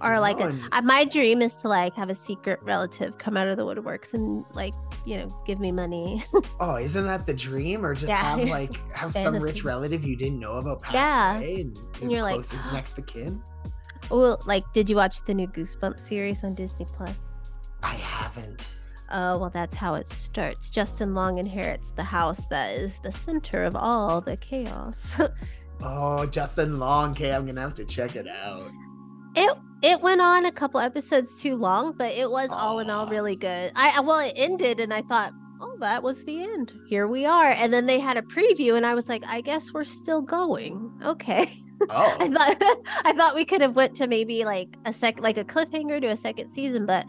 [0.00, 3.46] Or like a, uh, my dream is to like have a secret relative come out
[3.48, 4.74] of the woodworks and like
[5.04, 6.22] you know give me money
[6.60, 7.84] oh, isn't that the dream?
[7.84, 8.16] Or just Yeah.
[8.36, 11.36] have like have some rich relative you didn't know about pass Yeah.
[11.38, 13.42] away and, And you're like, next to kin?
[14.10, 17.14] well like did you watch the new goosebumps series on disney plus
[17.82, 18.74] I haven't.
[19.10, 23.64] oh well that's how it starts justin long inherits the house that is the center
[23.64, 25.20] of all the chaos
[25.82, 27.12] Oh, Justin Long.
[27.12, 28.70] Okay, I'm gonna have to check it out.
[29.34, 33.06] it it went on a couple episodes too long but it was all in all
[33.06, 36.72] really good i I- well it ended and i thought oh that was the end
[36.88, 39.72] here we are and then they had a preview and i was like i guess
[39.72, 41.46] we're still going okay
[41.88, 42.62] Oh, I thought
[43.06, 46.08] I thought we could have went to maybe like a sec like a cliffhanger to
[46.08, 47.06] a second season, but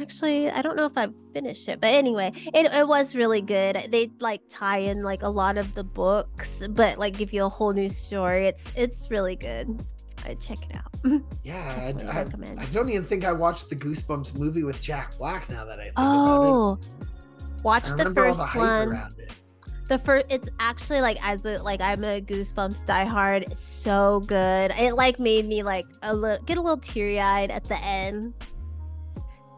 [0.00, 1.78] actually I don't know if I've finished it.
[1.78, 3.86] But anyway, it, it was really good.
[3.90, 7.50] They like tie in like a lot of the books, but like give you a
[7.50, 8.46] whole new story.
[8.46, 9.84] It's it's really good.
[10.24, 11.20] I check it out.
[11.42, 11.92] yeah.
[12.12, 12.62] I, I.
[12.62, 15.48] I don't even think I watched the Goosebumps movie with Jack Black.
[15.50, 19.14] Now that I think about Oh, it, watch I the first the one.
[19.88, 23.50] The first, it's actually like as a like I'm a Goosebumps diehard.
[23.50, 24.72] It's so good.
[24.78, 28.32] It like made me like a little get a little teary eyed at the end.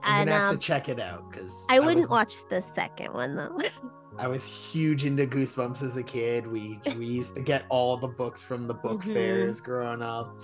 [0.02, 2.60] I'm And gonna have um, to check it out because I wouldn't was, watch the
[2.60, 3.58] second one though.
[4.18, 6.46] I was huge into Goosebumps as a kid.
[6.46, 9.12] We we used to get all the books from the book Mhm.
[9.12, 10.36] fairs growing up.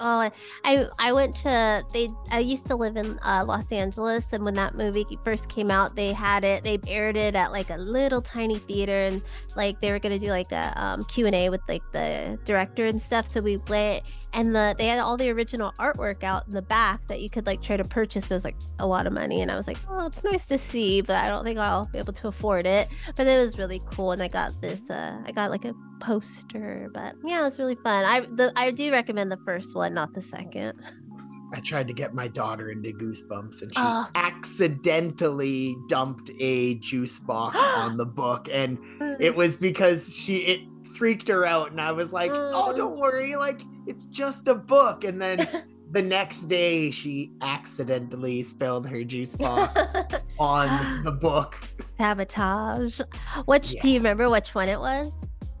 [0.00, 0.30] Oh,
[0.64, 2.08] I I went to they.
[2.30, 5.96] I used to live in uh, Los Angeles, and when that movie first came out,
[5.96, 6.64] they had it.
[6.64, 9.22] They aired it at like a little tiny theater, and
[9.56, 12.86] like they were gonna do like a um, Q and A with like the director
[12.86, 13.30] and stuff.
[13.30, 14.04] So we went,
[14.36, 17.46] and the they had all the original artwork out in the back that you could
[17.46, 19.40] like try to purchase, but it was like a lot of money.
[19.42, 21.98] And I was like, oh, it's nice to see, but I don't think I'll be
[21.98, 22.88] able to afford it.
[23.16, 24.80] But it was really cool, and I got this.
[24.88, 28.04] Uh, I got like a poster, but yeah, it was really fun.
[28.04, 30.80] I the, I do recommend the first one, not the second.
[31.54, 34.08] I tried to get my daughter into Goosebumps and she Oh.
[34.16, 38.78] accidentally dumped a juice box on the book and
[39.20, 40.60] it was because she it
[40.96, 42.76] freaked her out and I was like, "Oh, Mm.
[42.76, 45.46] don't worry, like it's just a book." And then
[45.90, 49.80] the next day she accidentally spilled her juice box
[50.38, 51.56] on the book.
[51.98, 53.00] Sabotage.
[53.46, 55.10] Which do you remember which one it was?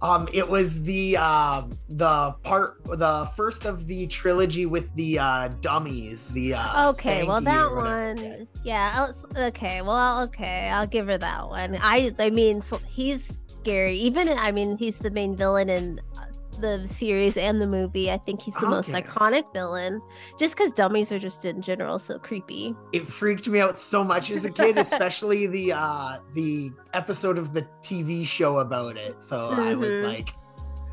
[0.02, 5.48] Um it was the um the part the first of the trilogy with the uh
[5.62, 9.08] dummies, the uh Okay, well that or whatever it one, yeah.
[9.36, 11.78] Okay, well, okay, I'll give her that one.
[11.80, 13.94] I, I mean, he's scary.
[13.96, 16.24] Even, I mean, he's the main villain in uh,
[16.60, 18.10] the series and the movie.
[18.10, 20.00] I think he's the most iconic villain,
[20.38, 22.74] just because dummies are just in general so creepy.
[22.92, 27.52] it freaked me out so much as a kid especially the uh the episode of
[27.52, 30.04] the tv show about it so i was Mhm.
[30.04, 30.28] like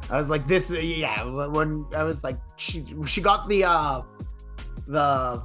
[0.09, 1.23] i was like this yeah
[1.57, 4.01] when i was like she she got the uh
[4.87, 5.41] the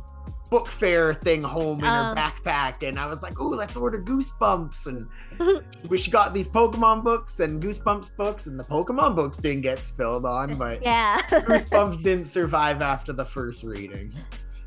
[0.50, 2.16] book fair thing home in her Um.
[2.16, 7.04] backpack and i was like ooh let's order goosebumps and we she got these pokemon
[7.04, 11.18] books and goosebumps books and the pokemon books didn't get spilled on but Yeah.
[11.28, 14.10] goosebumps didn't survive after the first reading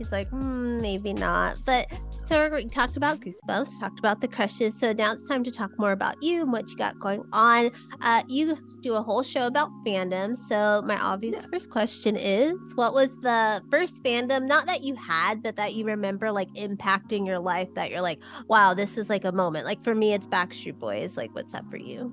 [0.02, 1.60] She's like, mm, maybe not.
[1.64, 1.88] But
[2.26, 4.80] so we talked about Goosebumps, talked about the crushes.
[4.80, 7.70] So now it's time to talk more about you and what you got going on.
[8.02, 10.36] Uh, you do a whole show about fandom.
[10.50, 14.48] So my obvious first question is, what was the first fandom?
[14.48, 17.70] Not that you had, but that you remember like impacting your life.
[17.76, 19.66] That you're like, wow, this is like a moment.
[19.66, 21.16] Like for me, it's Backstreet Boys.
[21.16, 22.12] Like, what's that for you?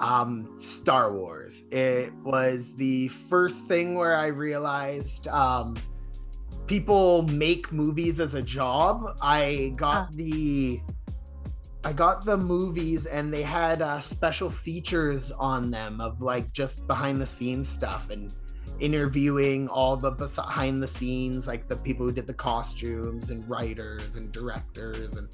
[0.00, 1.64] um Star Wars.
[1.72, 5.76] It was the first thing where I realized um
[6.68, 9.16] people make movies as a job.
[9.20, 10.08] I got Ah.
[10.14, 10.80] the
[11.84, 16.86] I got the movies and they had uh, special features on them of like just
[16.86, 18.32] behind the scenes stuff and
[18.80, 24.16] interviewing all the behind the scenes like the people who did the costumes and writers
[24.16, 25.28] and directors and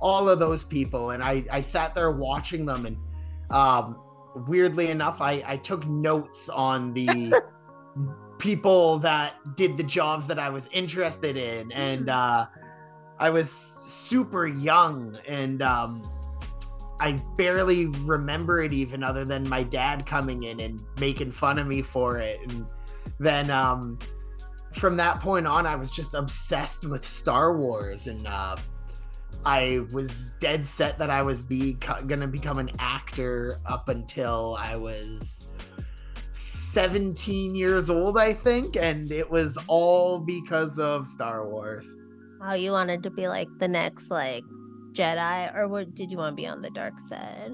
[0.00, 2.96] all of those people and I I sat there watching them and
[3.50, 4.00] um
[4.46, 7.34] weirdly enough i i took notes on the
[8.38, 11.72] people that did the jobs that i was interested in.
[11.72, 12.46] And uh
[13.18, 16.08] i was super young and um
[17.00, 21.66] i barely remember it even other than my dad coming in and making fun of
[21.66, 22.40] me for it.
[22.48, 22.66] And
[23.18, 23.98] then um
[24.74, 28.06] from that point on i was just obsessed with star wars.
[28.06, 28.56] And uh
[29.44, 31.74] I was dead set that I was be
[32.06, 35.46] gonna become an actor up until I was
[36.38, 41.96] 17 years old, I think, and it was all because of Star Wars.
[42.40, 44.44] Oh, you wanted to be like the next like
[44.92, 47.52] Jedi, or what did you want to be on the dark side?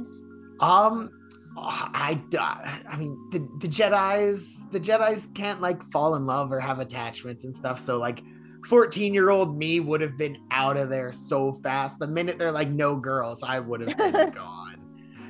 [0.60, 1.10] Um,
[1.56, 6.78] I, I mean, the the Jedi's the Jedi's can't like fall in love or have
[6.78, 7.80] attachments and stuff.
[7.80, 8.22] So like,
[8.66, 11.98] 14 year old me would have been out of there so fast.
[11.98, 14.63] The minute they're like no girls, I would have been gone.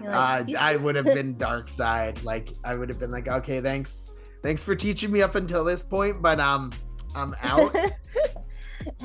[0.07, 2.23] Uh, like, "Excuse I would have been dark side.
[2.23, 4.12] Like I would have been like, okay, thanks,
[4.43, 6.73] thanks for teaching me up until this point, but um,
[7.14, 7.75] I'm out.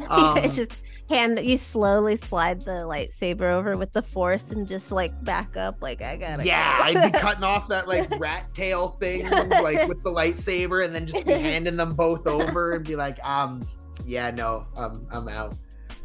[0.10, 0.74] Um, it's just
[1.08, 5.78] hand you slowly slide the lightsaber over with the force and just like back up
[5.82, 7.00] like I gotta yeah, go.
[7.00, 11.08] I'd be cutting off that like rat tail thing, like with the lightsaber, and then
[11.08, 13.66] just be handing them both over and be like, um,
[14.06, 15.56] yeah, no, um, I'm out.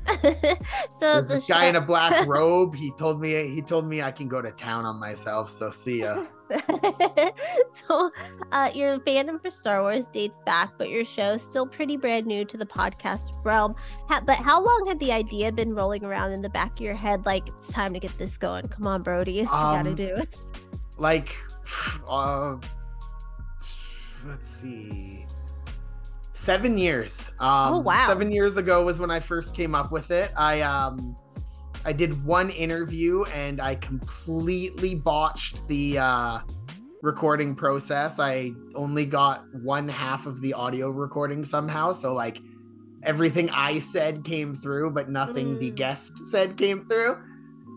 [1.01, 2.75] so this guy in a black robe.
[2.75, 5.51] He told me he told me I can go to town on myself.
[5.51, 6.25] So see ya.
[7.89, 8.11] so
[8.53, 12.27] uh, your fandom for Star Wars dates back, but your show is still pretty brand
[12.27, 13.75] new to the podcast realm.
[14.09, 16.95] Ha- but how long had the idea been rolling around in the back of your
[16.95, 17.25] head?
[17.27, 18.69] Like it's time to get this going.
[18.69, 20.37] Come on, Brody, you gotta Um, do it.
[20.99, 21.35] like
[22.09, 22.57] uh
[24.27, 25.24] let's see
[26.37, 28.07] seven years um Oh, wow.
[28.09, 31.17] seven years ago was when i first came up with it i um
[31.85, 36.41] i did one interview and i completely botched the uh
[37.03, 42.39] recording process i only got one half of the audio recording somehow so like
[43.05, 45.77] everything i said came through but nothing the Mm.
[45.77, 47.17] guest said came through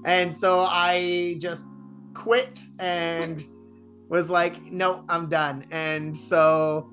[0.05, 1.67] and so i just
[2.15, 3.45] quit and
[4.09, 5.65] was like, no, I'm done.
[5.69, 6.89] And so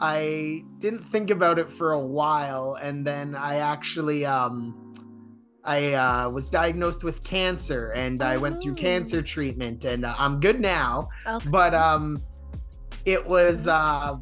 [0.00, 2.78] I didn't think about it for a while.
[2.80, 4.92] And then I actually, um,
[5.64, 8.76] I uh, was diagnosed with cancer and I went through Oh.
[8.76, 11.08] cancer treatment and uh, I'm good now.
[11.26, 11.48] Okay.
[11.50, 12.22] But um,
[13.04, 14.16] it was uh,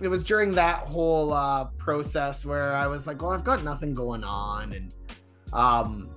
[0.00, 3.94] it was during that whole uh, process where I was like, well, I've got nothing
[3.94, 4.92] going on, and
[5.54, 6.10] um,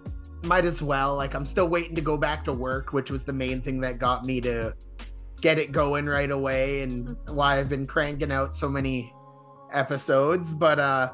[0.43, 1.15] might as well.
[1.15, 3.97] Like, I'm still waiting to go back to work, which was the main thing that
[3.97, 4.73] got me to
[5.41, 7.35] get it going right away, and Mm-hmm.
[7.35, 9.13] why I've been cranking out so many
[9.71, 10.53] episodes.
[10.53, 11.13] But uh,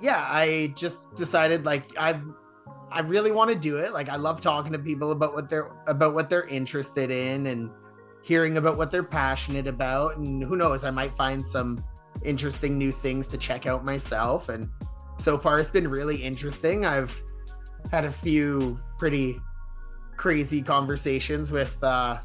[0.00, 2.20] yeah, I just decided like I
[2.90, 3.92] I really want to do it.
[3.92, 7.70] Like I love talking to people about what they're about what they're interested in and
[8.22, 11.84] hearing about what they're passionate about and who knows, I might find some
[12.24, 14.68] interesting new things to check out myself and
[15.18, 16.84] so far it's been really interesting.
[16.84, 17.16] I've
[17.92, 19.40] had a few pretty
[20.16, 22.18] crazy conversations with uh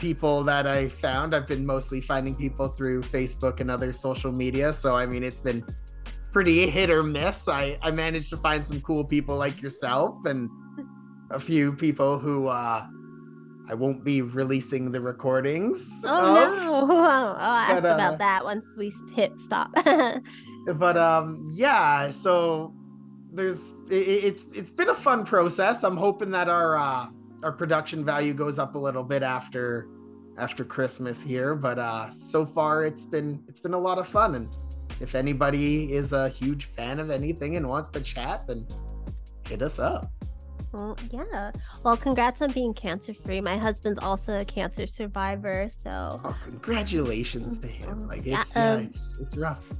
[0.00, 1.34] people that I found.
[1.34, 5.40] I've been mostly finding people through Facebook and other social media, so I mean it's
[5.40, 5.64] been
[6.32, 7.46] pretty hit or miss.
[7.48, 10.48] I I managed to find some cool people like yourself and
[11.30, 12.86] a few people who uh
[13.68, 16.02] I won't be releasing the recordings.
[16.04, 16.74] Oh of, no!
[16.90, 19.70] I'll ask But, uh, about that once we hit stop.
[20.74, 22.74] But um yeah, so
[23.32, 25.84] there's i- i- it's it's been a fun process.
[25.84, 27.06] I'm hoping that our uh
[27.42, 29.88] our production value goes up a little bit after
[30.38, 34.34] after Christmas here, but uh so far it's been it's been a lot of fun
[34.34, 34.48] and
[35.00, 38.66] if anybody is a huge fan of anything and wants to chat then
[39.48, 40.10] hit us up.
[40.72, 41.50] Well, yeah.
[41.84, 43.40] Well, congrats on being cancer free.
[43.40, 48.06] My husband's also a cancer survivor, so Oh, congratulations to him.
[48.06, 49.72] Like Yeah, it's yeah, um, it's it's rough.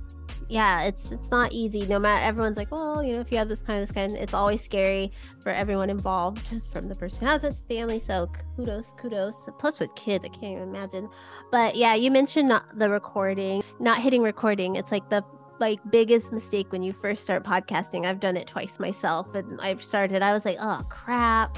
[0.50, 1.86] Yeah, it's it's not easy.
[1.86, 4.14] No matter everyone's like, well, you know, if you have this kind of this kind,
[4.16, 8.02] it's always scary for everyone involved, from the person who has it, to family.
[8.04, 9.34] So kudos, kudos.
[9.58, 11.08] Plus with kids, I can't even imagine.
[11.52, 14.74] But yeah, you mentioned not the recording, not hitting recording.
[14.74, 15.24] It's like the
[15.60, 18.04] like biggest mistake when you first start podcasting.
[18.04, 20.20] I've done it twice myself, and I've started.
[20.20, 21.56] I was like, oh crap.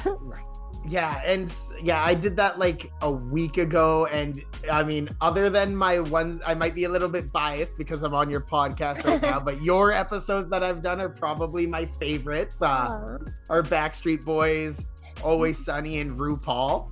[0.88, 1.52] Yeah, and
[1.82, 6.40] yeah, I did that like a week ago, and I mean, other than my one,
[6.44, 9.62] I might be a little bit biased because I'm on your podcast right now, but
[9.62, 12.60] your episodes that I've done are probably my favorites.
[12.60, 13.18] Uh, Aw.
[13.48, 14.84] are Backstreet Boys,
[15.22, 16.90] Always Sunny, and RuPaul.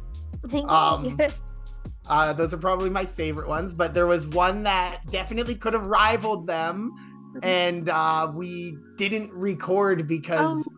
[0.68, 1.18] Um.
[2.08, 5.86] Uh, those are probably my favorite ones, but there was one that definitely could have
[5.86, 6.92] rivaled them,
[7.44, 10.68] and uh, we didn't record because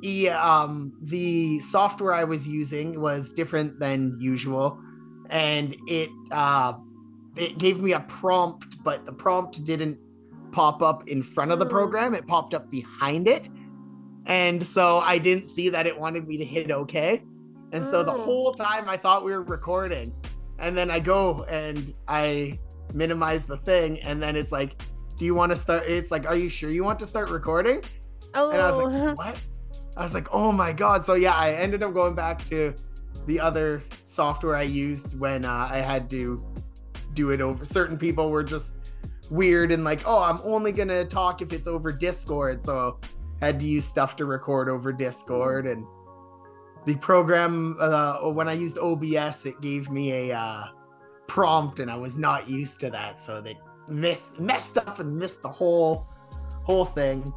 [0.00, 4.78] Oh, the um the software I was using was different than usual,
[5.28, 6.74] and it uh
[7.36, 9.98] it gave me a prompt, but the prompt didn't
[10.52, 11.68] pop up in front of the Oh.
[11.68, 13.48] program; it popped up behind it,
[14.26, 17.22] and so I didn't see that it wanted me to hit OK,
[17.72, 18.18] and so the Oh.
[18.24, 20.12] whole time I thought we were recording,
[20.58, 22.58] and then I go and I
[22.94, 24.80] minimize the thing, and then it's like,
[25.16, 27.82] "Do you want to start?" It's like, "Are you sure you want to start recording?"
[28.34, 28.50] oh.
[28.50, 29.40] And I was like, what?
[30.00, 31.04] I was like, oh my God.
[31.04, 32.74] So yeah, I ended up going back to
[33.26, 36.42] the other software I used when uh, I had to
[37.12, 37.66] do it over.
[37.66, 38.76] Certain people were just
[39.30, 42.64] weird and like, oh, I'm only to talk if it's over Discord.
[42.64, 42.98] So
[43.42, 45.66] I had to use stuff to record over Discord.
[45.66, 45.84] And
[46.86, 50.64] the program, uh, when I used OBS, it gave me a uh,
[51.28, 53.20] prompt and I was not used to that.
[53.20, 56.06] So they missed, messed up and missed the whole,
[56.64, 57.34] whole thing.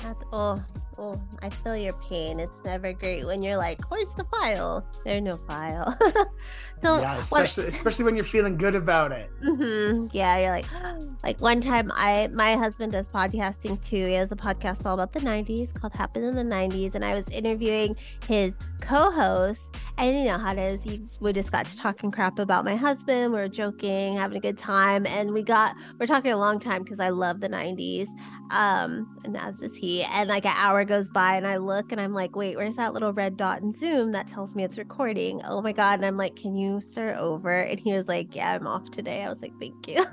[0.00, 0.60] That's, oh,
[0.98, 2.40] oh, I feel your pain.
[2.40, 4.84] It's never great when you're like, where's the file?
[5.04, 5.96] There's no file.
[6.82, 9.30] so, yeah, what- especially especially when you're feeling good about it.
[9.44, 10.66] Mhm, Yeah, you're like,
[11.22, 14.06] like one time, I my husband does podcasting too.
[14.06, 17.14] He has a podcast all about the '90s called "Happened in the '90s," and I
[17.14, 19.60] was interviewing his co-host.
[20.00, 20.86] And you know how it is.
[20.86, 23.32] You, we just got to talking crap about my husband.
[23.32, 26.84] We were joking, having a good time, and we got we're talking a long time
[26.84, 28.06] because I love the '90s,
[28.52, 30.04] um, and as does he.
[30.14, 32.92] And like an hour goes by, and I look, and I'm like, wait, where's that
[32.94, 35.40] little red dot in Zoom that tells me it's recording?
[35.44, 35.94] Oh my god!
[35.98, 37.60] And I'm like, can you start over?
[37.60, 39.22] And he was like, yeah, I'm off today.
[39.24, 40.04] I was like, thank you.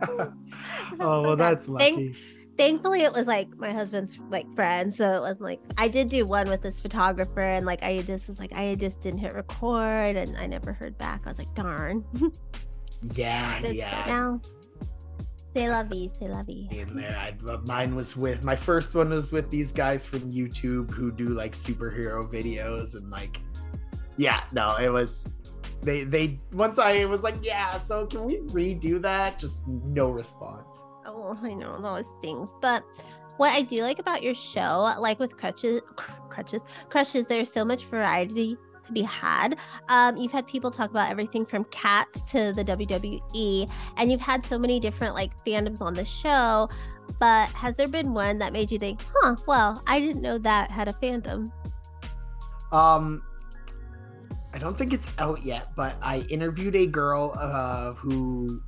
[0.08, 0.32] oh
[0.98, 2.14] So well, that's lucky.
[2.56, 6.24] thankfully it was like my husband's like friend so it wasn't like i did do
[6.26, 10.14] one with this photographer and like i just was like i just didn't hit record
[10.16, 12.04] and i never heard back i was like darn
[13.14, 14.04] Yeah, But yeah.
[14.06, 14.40] now
[15.54, 17.34] c'est la vie c'est la vie In there, I,
[17.64, 21.52] mine was with my first one was with these guys from YouTube who do like
[21.52, 23.40] superhero videos and like,
[24.16, 25.30] yeah, no, it was.
[25.82, 29.38] They they once I was like, yeah, so can we redo that?
[29.38, 30.84] Just no response.
[31.06, 32.84] oh i know those things, but
[33.38, 36.60] what i do like about your show like with crutches crutches
[36.90, 39.56] crushes there's so much variety to be had
[39.88, 44.44] um you've had people talk about everything from cats to the wwe and you've had
[44.44, 46.68] so many different like fandoms on the show
[47.20, 50.68] but has there been one that made you think huh well i didn't know that
[50.70, 51.50] had a fandom
[52.72, 53.22] Um,
[54.54, 58.62] I don't think it's out yet, but I interviewed a girl uh, who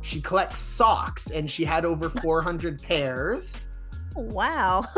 [0.00, 3.56] she collects socks and she had over 400 pairs.
[4.14, 4.86] Wow.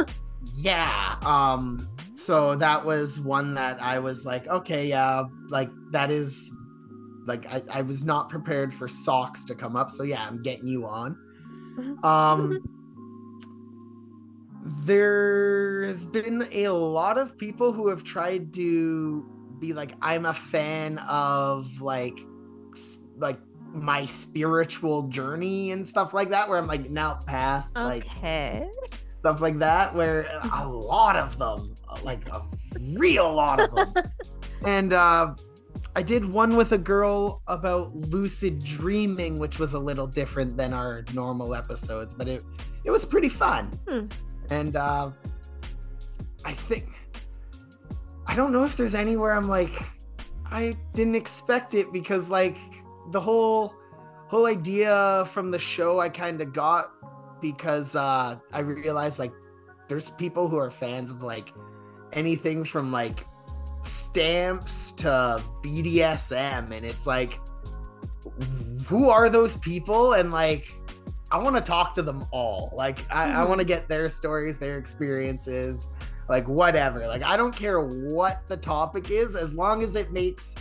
[0.55, 1.17] Yeah.
[1.23, 6.51] Um so that was one that I was like, okay, yeah, like that is
[7.27, 9.91] like I, I was not prepared for socks to come up.
[9.91, 11.19] So yeah, I'm getting you on.
[12.03, 12.59] Um
[14.63, 20.99] there's been a lot of people who have tried to be like i'm a fan
[20.99, 22.19] of like
[23.17, 23.39] like
[23.75, 28.69] my spiritual journey and stuff like that where i'm like now past like okay.
[29.15, 32.43] stuff like that where a lot of them like a
[32.93, 34.05] real lot of them
[34.65, 35.35] and uh
[35.97, 40.73] i did one with a girl about lucid dreaming which was a little different than
[40.73, 42.43] our normal episodes but it
[42.85, 44.07] it was pretty fun Hmm.
[44.51, 45.11] and uh
[46.45, 46.89] i think
[48.29, 49.83] i don't know if there's anywhere i'm like
[50.47, 52.57] i didn't expect it because like
[53.11, 53.75] the whole
[54.29, 56.93] whole idea from the show i kind of got
[57.41, 59.33] because uh i realized like
[59.89, 61.53] there's people who are fans of like
[62.13, 63.25] anything from like
[63.83, 67.41] stamps to bdsm and it's like
[68.87, 70.15] who are those people?
[70.15, 70.73] And like
[71.31, 72.73] I want to talk to them all.
[72.75, 75.89] Like I, I want to get their stories, their experiences,
[76.29, 77.07] like whatever.
[77.07, 80.55] Like I don't care what the topic is, as long as it makes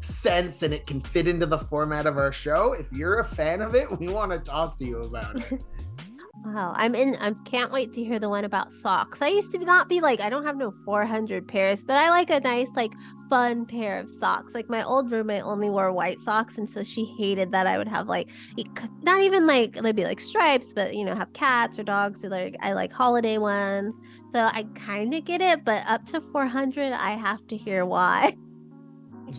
[0.00, 2.72] sense and it can fit into the format of our show.
[2.72, 5.62] If you're a fan of it, we want to talk to you about it.
[6.44, 7.16] Wow, I'm in.
[7.22, 9.22] I can't wait to hear the one about socks.
[9.22, 12.28] I used to not be like I don't have no 400 pairs, but I like
[12.28, 12.92] a nice like
[13.30, 14.52] fun pair of socks.
[14.52, 17.88] Like my old roommate only wore white socks, and so she hated that I would
[17.88, 18.28] have like
[19.02, 22.22] not even like they'd be like stripes, but you know have cats or dogs.
[22.22, 23.94] Or like I like holiday ones,
[24.30, 25.64] so I kind of get it.
[25.64, 28.36] But up to 400, I have to hear why.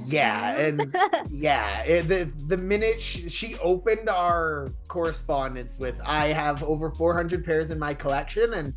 [0.05, 0.95] Yeah, and
[1.29, 7.45] yeah, it, the the minute she, she opened our correspondence with, I have over 400
[7.45, 8.73] pairs in my collection, and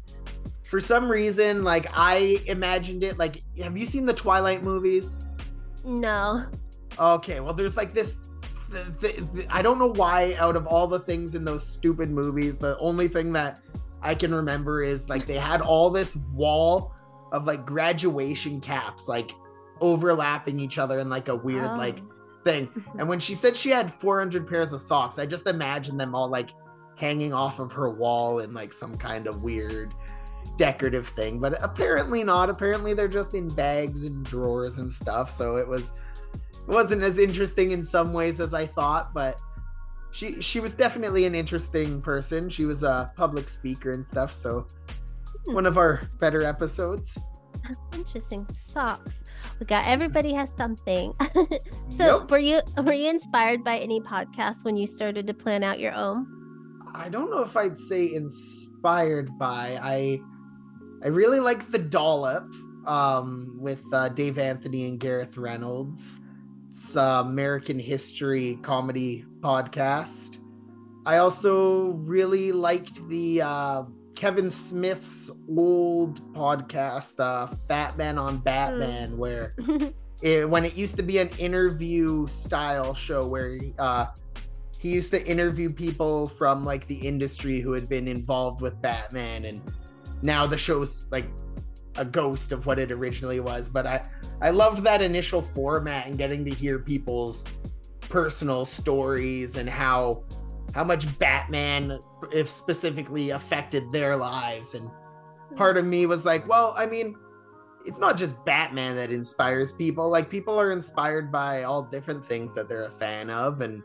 [0.65, 3.19] for some reason, like I imagined it.
[3.19, 5.17] Like, have you seen the Twilight movies?
[5.85, 6.45] no.
[6.99, 8.19] Okay, well, there's like this.
[8.73, 12.11] th th th- I don't know why, out of all the things in those stupid
[12.11, 13.61] movies, the only thing that
[14.03, 16.93] I can remember is like they had all this wall
[17.33, 19.33] of like graduation caps, like
[19.81, 22.13] overlapping each other in like a weird, like Oh.
[22.45, 22.69] thing.
[22.99, 26.29] And when she said she had 400 pairs of socks, I just imagined them all
[26.29, 26.51] like
[26.97, 29.95] hanging off of her wall in like some kind of weird
[30.57, 31.39] decorative thing.
[31.39, 32.51] But apparently not.
[32.51, 35.31] Apparently they're just in bags and drawers and stuff.
[35.31, 35.93] So it was
[36.35, 39.39] it wasn't as interesting in some ways as I thought, but
[40.11, 42.49] she she was definitely an interesting person.
[42.51, 44.67] She was a public speaker and stuff, so
[45.47, 45.55] Hmm.
[45.55, 47.19] one of our better episodes.
[47.93, 49.13] Interesting socks.
[49.61, 51.13] We got everybody has something.
[51.91, 52.31] so Yep.
[52.31, 55.95] were you were you inspired by any podcasts when you started to plan out your
[55.95, 56.27] own?
[56.95, 59.79] I don't know if I'd say inspired by.
[59.83, 60.21] I
[61.05, 62.45] I really like the dollop
[62.87, 66.21] um, with uh, Dave Anthony and Gareth Reynolds.
[66.71, 70.39] It's uh, American history comedy podcast.
[71.07, 73.83] I also really liked the uh,
[74.19, 79.55] Kevin Smith's old podcast, uh, Fatman on Batman, where
[80.23, 84.07] it, when it used to be an interview style show where uh,
[84.77, 89.45] he used to interview people from like the industry who had been involved with Batman,
[89.45, 89.63] and
[90.21, 91.27] now the show's like
[91.97, 93.69] a ghost of what it originally was.
[93.69, 94.05] But I
[94.43, 97.45] I loved that initial format and getting to hear people's
[98.01, 100.25] personal stories and how
[100.79, 101.99] how much Batman
[102.31, 104.77] if specifically affected their lives.
[104.77, 104.89] And
[105.49, 105.57] hmm.
[105.57, 107.17] part of me was like well i mean
[107.85, 110.09] it's not just batman that inspires people.
[110.09, 113.61] Like people are inspired by all different things that they're a fan of.
[113.61, 113.83] And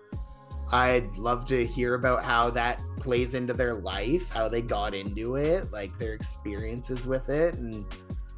[0.72, 5.36] i'd love to hear about how that plays into their life how they got into
[5.36, 7.86] it like their experiences with it and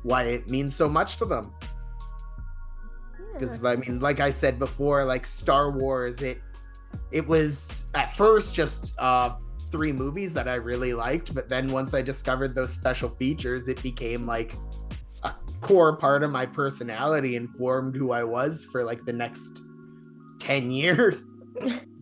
[0.02, 1.54] why it means so much to them.
[3.34, 6.42] Because i mean like i said before like star wars it
[7.16, 9.36] it was at first just uh
[9.72, 13.82] three movies that i really liked but then once i discovered those special features it
[13.82, 14.54] became like
[15.24, 19.64] a core part of my personality and formed who i was for like the next
[20.40, 21.34] 10 years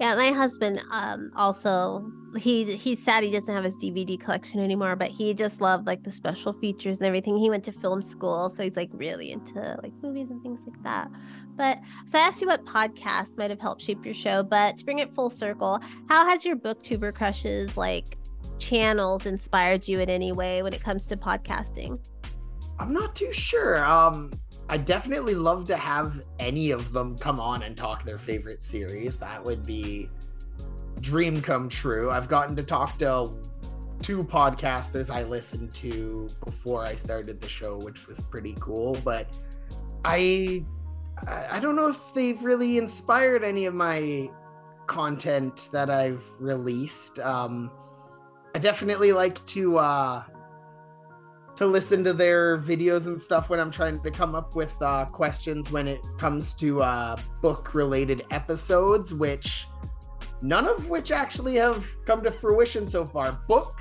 [0.00, 4.96] Yeah, my husband um also he he's sad he doesn't have his DVD collection anymore,
[4.96, 7.36] but he just loved like the special features and everything.
[7.38, 10.82] He went to film school, so he's like really into like movies and things like
[10.82, 11.10] that.
[11.56, 14.84] But so I asked you what podcasts might have helped shape your show, but to
[14.84, 18.18] bring it full circle, how has your booktuber crushes like
[18.58, 21.98] channels inspired you in any way when it comes to podcasting?
[22.80, 24.32] i'm not too sure um
[24.68, 29.18] I definitely love to have any of them come on and talk their favorite series.
[29.18, 30.08] That would be
[31.00, 32.10] dream come true.
[32.10, 33.30] I've gotten to talk to
[34.02, 38.96] two podcasters I listened to before I started the show, which was pretty cool.
[39.04, 39.28] But
[40.04, 40.64] I
[41.28, 44.30] I don't know if they've really inspired any of my
[44.86, 47.18] content that I've released.
[47.20, 47.70] Um,
[48.54, 50.22] I definitely like to uh,
[51.56, 55.04] to listen to their videos and stuff when I'm trying to come up with uh,
[55.06, 59.66] questions when it comes to uh, book related episodes, which
[60.42, 63.40] none of which actually have come to fruition so far.
[63.48, 63.80] Book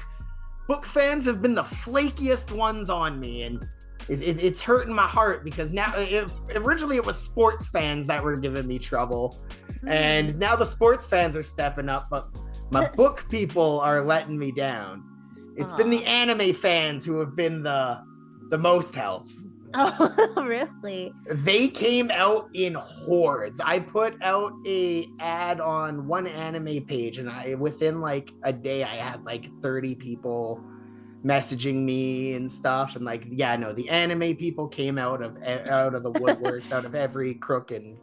[0.67, 3.67] book fans have been the flakiest ones on me, and
[4.07, 8.23] it, it, it's hurting my heart because now it, originally it was sports fans that
[8.23, 9.87] were giving me trouble, mm-hmm.
[9.87, 12.29] and now the sports fans are stepping up, but
[12.69, 15.12] my book people are letting me down.
[15.55, 18.03] It's been the anime fans who have been the
[18.49, 19.27] the most help.
[19.75, 21.13] Oh, really?
[21.27, 23.59] They came out in hordes.
[23.59, 28.83] I put out a ad on one anime page, and I within like a day,
[28.83, 30.63] I had like 30 people
[31.25, 32.95] messaging me and stuff.
[32.95, 36.85] And like, yeah, no, the anime people came out of out of the woodworks, out
[36.85, 37.97] of every crook and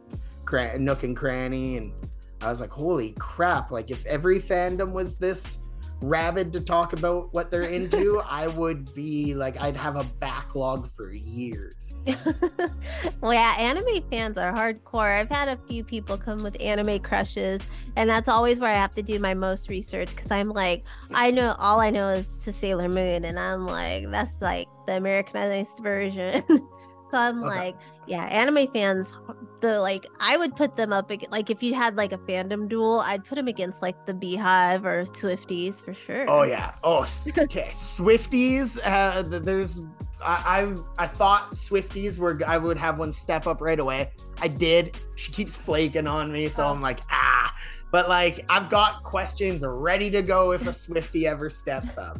[0.45, 1.93] cran- nook and cranny, and
[2.41, 3.71] I was like, holy crap!
[3.71, 5.59] Like, if every fandom was this
[6.01, 10.89] rabid to talk about what they're into, I would be like, I'd have a backlog
[10.91, 11.93] for years.
[13.21, 15.19] well, yeah, anime fans are hardcore.
[15.19, 17.61] I've had a few people come with anime crushes,
[17.95, 20.83] and that's always where I have to do my most research because I'm like,
[21.13, 24.97] I know all I know is to Sailor Moon, and I'm like, that's like the
[24.97, 26.43] Americanized version.
[27.11, 27.49] So I'm okay.
[27.49, 27.75] like,
[28.07, 29.13] yeah, anime fans,
[29.59, 33.01] the like, I would put them up like if you had like a fandom duel,
[33.01, 36.25] I'd put them against like the BeyHive or Swifties for sure.
[36.29, 36.73] Oh yeah.
[36.85, 37.01] Oh,
[37.37, 37.67] okay.
[37.71, 38.79] Swifties.
[38.83, 39.83] Uh, there's.
[40.23, 42.39] I, I I thought Swifties were.
[42.47, 44.11] I would have one step up right away.
[44.39, 44.97] I did.
[45.15, 46.69] She keeps flaking on me, so oh.
[46.69, 47.53] I'm like, ah.
[47.91, 52.19] But like, I've got questions ready to go if a Swifty ever steps up,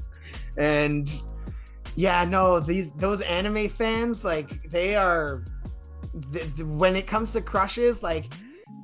[0.57, 1.21] and
[1.95, 5.43] yeah no these those anime fans like they are
[6.31, 8.27] th- th- when it comes to crushes like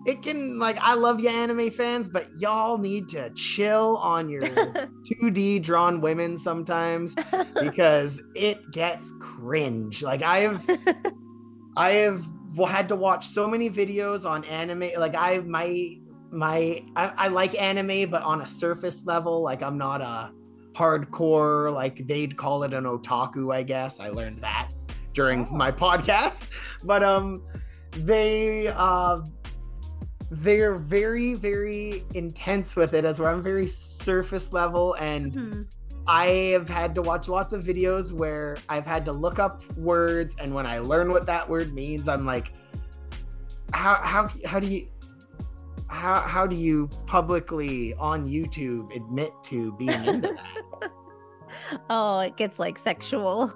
[0.05, 4.41] it can like i love you anime fans but y'all need to chill on your
[5.22, 7.16] 2d drawn women sometimes
[7.62, 10.01] because it gets cringe.
[10.01, 10.66] Like i have
[11.78, 12.24] i have
[12.68, 15.97] had to watch so many videos on anime like i my
[16.32, 20.32] my I, I like anime but on a surface level like i'm not a
[20.78, 23.99] hardcore, like they'd call it an otaku, I guess.
[23.99, 24.69] I learned that
[25.13, 25.55] during oh.
[25.55, 26.47] my podcast.
[26.84, 27.43] But um
[27.91, 29.21] they uh
[30.30, 33.34] they're very, very intense with it as well.
[33.34, 35.61] I'm very surface level and mm-hmm.
[36.05, 40.36] I have had to watch lots of videos where I've had to look up words
[40.39, 42.53] and when I learn what that word means, I'm like,
[43.73, 44.88] how how how do you
[45.89, 50.57] how how do you publicly on YouTube admit to being into that?
[51.89, 53.54] oh, it gets like sexual.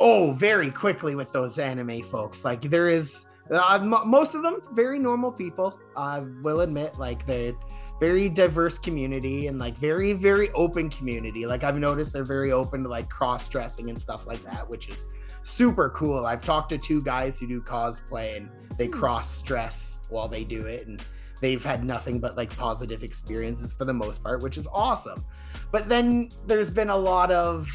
[0.00, 2.44] Oh, very quickly with those anime folks.
[2.44, 5.78] Like there is uh, m- most of them very normal people.
[5.96, 7.54] I will admit, like they're
[8.00, 11.46] very diverse community and like very very open community.
[11.46, 14.88] Like I've noticed they're very open to like cross dressing and stuff like that, which
[14.88, 15.06] is
[15.42, 16.26] super cool.
[16.26, 18.92] I've talked to two guys who do cosplay and they hmm.
[18.92, 21.02] cross dress while they do it and
[21.40, 25.24] they've had nothing but like positive experiences for the most part, which is awesome.
[25.70, 27.68] But then there's been a lot of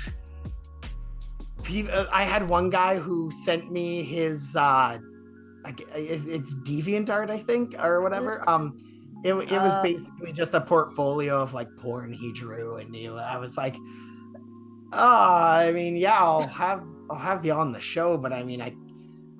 [2.11, 4.97] I had one guy who sent me his uh
[5.95, 8.47] it's DeviantArt, I think, or whatever.
[8.49, 8.77] Um
[9.23, 13.17] it, it was uh, basically just a portfolio of like porn he drew and you
[13.17, 13.75] I was like
[14.93, 18.61] oh I mean yeah I'll have I'll have you on the show but I mean
[18.61, 18.73] I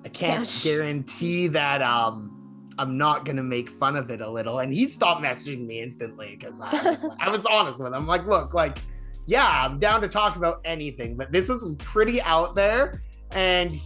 [0.04, 2.39] I can't guarantee that um
[2.80, 4.60] I'm not gonna make fun of it a little.
[4.60, 7.94] And he stopped messaging me instantly because I, was, I was honest with him.
[7.94, 8.78] I'm like, look, like,
[9.26, 13.02] yeah, I'm down to talk about anything, but this is pretty out there,
[13.32, 13.76] and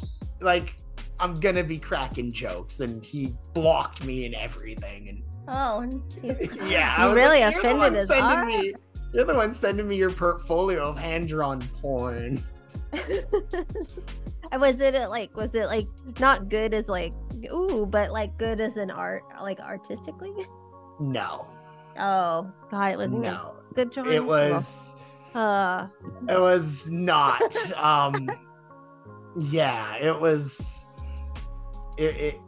[0.40, 0.76] like,
[1.18, 2.78] I'm gonna be cracking jokes.
[2.78, 5.08] And he blocked me and everything.
[5.08, 6.00] And oh,
[6.68, 8.46] yeah, I really like, offended his heart.
[8.46, 8.74] Me,
[9.12, 12.40] you're the one sending me your portfolio of hand drawn porn.
[14.56, 15.88] was it like was it like
[16.20, 17.12] not good as like
[17.52, 20.32] ooh, but like good as an art like artistically?
[21.00, 21.46] No.
[21.98, 24.12] Oh god, it was no good drawing.
[24.12, 24.94] It was.
[25.34, 25.88] Uh.
[26.28, 27.54] It was not.
[27.76, 28.30] um.
[29.36, 30.86] Yeah, it was.
[31.98, 32.16] It.
[32.16, 32.40] it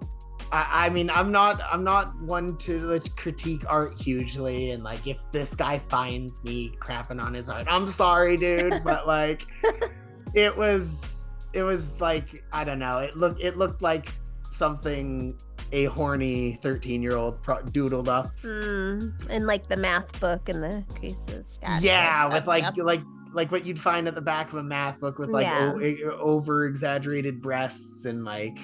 [0.53, 1.61] I, I mean, I'm not.
[1.71, 6.71] I'm not one to like, critique art hugely, and like, if this guy finds me
[6.79, 9.43] crapping on his art, I'm sorry, dude, but like,
[10.35, 11.16] it was
[11.57, 12.99] it was like I don't know.
[12.99, 14.13] It looked it looked like
[14.51, 15.39] something
[15.73, 18.37] a horny 13 year old pro- doodled up.
[18.41, 21.59] Mm, and like the math book and the creases.
[21.61, 21.85] Gotcha.
[21.85, 23.01] Yeah, with like like
[23.33, 25.73] like what you'd find at the back of a math book with like Yeah.
[26.21, 28.57] over exaggerated breasts and like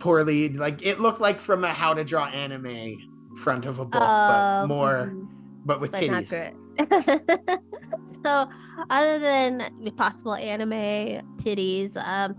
[0.00, 2.96] poorly like it looked like from a how to draw anime
[3.38, 5.28] front of a book, but Um, more mhm,
[5.64, 6.52] but with but not titties.
[8.24, 8.48] so,
[8.90, 9.62] other than
[9.96, 12.34] possible anime titties, um,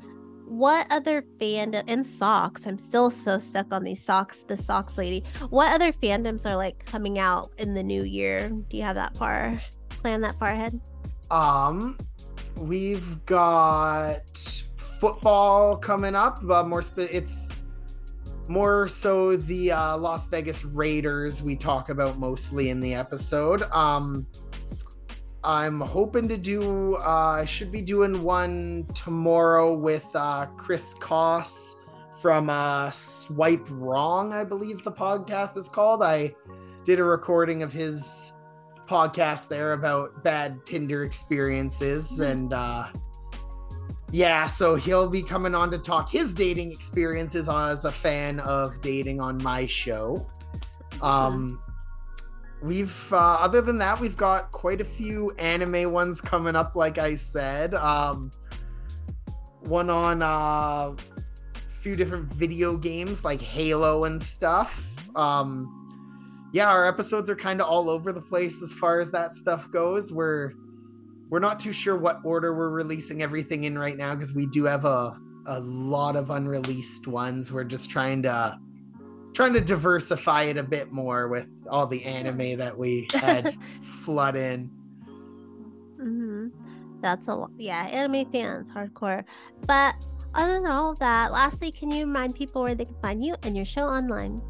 [0.48, 2.66] what other fandom and socks?
[2.68, 4.44] I'm still so stuck on these socks.
[4.48, 5.24] The socks lady.
[5.50, 8.50] What other fandoms are like coming out in the new year?
[8.50, 9.60] Do you have that far?
[9.90, 10.80] Plan that far ahead?
[11.32, 11.98] Um,
[12.58, 17.50] we've got football coming up, but more spe- it's
[18.48, 23.64] more so the uh, Las Vegas Raiders we talk about mostly in the episode.
[23.72, 24.28] Um,
[25.46, 26.96] I'm hoping to do.
[26.96, 31.76] Uh, I should be doing one tomorrow with uh, Chris Koss
[32.20, 36.02] from uh, Swipe Wrong, I believe the podcast is called.
[36.02, 36.34] I
[36.84, 38.34] did a recording of his
[38.88, 42.30] podcast there about bad Tinder experiences Mhm.
[42.32, 42.88] and uh
[44.12, 48.80] yeah, so he'll be coming on to talk his dating experiences as a fan of
[48.82, 50.26] dating on my show.
[51.02, 51.60] Um
[52.66, 56.98] we've uh other than that we've got quite a few anime ones coming up like
[56.98, 57.74] I said.
[57.76, 58.32] Um
[59.62, 60.96] one on uh
[61.68, 64.92] few different video games like Halo and stuff.
[65.16, 65.72] Um
[66.54, 69.70] yeah, our episodes are kind of all over the place as far as that stuff
[69.72, 70.12] goes.
[70.12, 70.54] We're
[71.30, 74.64] we're not too sure what order we're releasing everything in right now because we do
[74.66, 77.54] have a a lot of unreleased ones.
[77.54, 78.60] We're just trying to
[79.36, 84.36] trying to diversify it a bit more with all the anime that we had flood
[84.36, 84.72] in.
[86.00, 86.48] hmm
[87.02, 87.52] That's a lot.
[87.58, 89.24] Yeah, anime fans, hardcore.
[89.68, 89.96] But
[90.34, 93.36] other than all of that, lastly, can you remind people where they can find you
[93.44, 94.42] and your show online?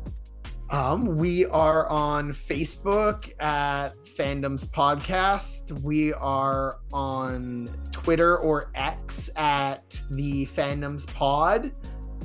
[0.72, 5.80] Um, we are on Facebook at Fandoms Podcast.
[5.84, 11.72] We are on Twitter or X at the Fandoms Pod.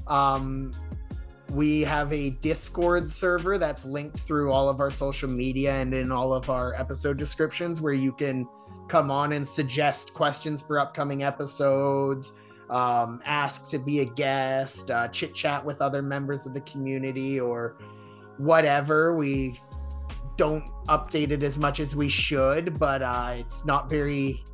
[0.07, 0.73] Um,
[1.51, 6.13] we have a Discord server that's linked through all of our social media and in
[6.13, 8.49] all of our episode descriptions where you can
[8.89, 12.33] come on and suggest questions for upcoming episodes,
[12.71, 17.41] um, ask to be a guest, uh, chit chat with other members of the community,
[17.41, 17.77] or
[18.39, 19.15] whatever.
[19.15, 19.59] We
[20.37, 24.45] don't update it as much as we should, but uh, it's not very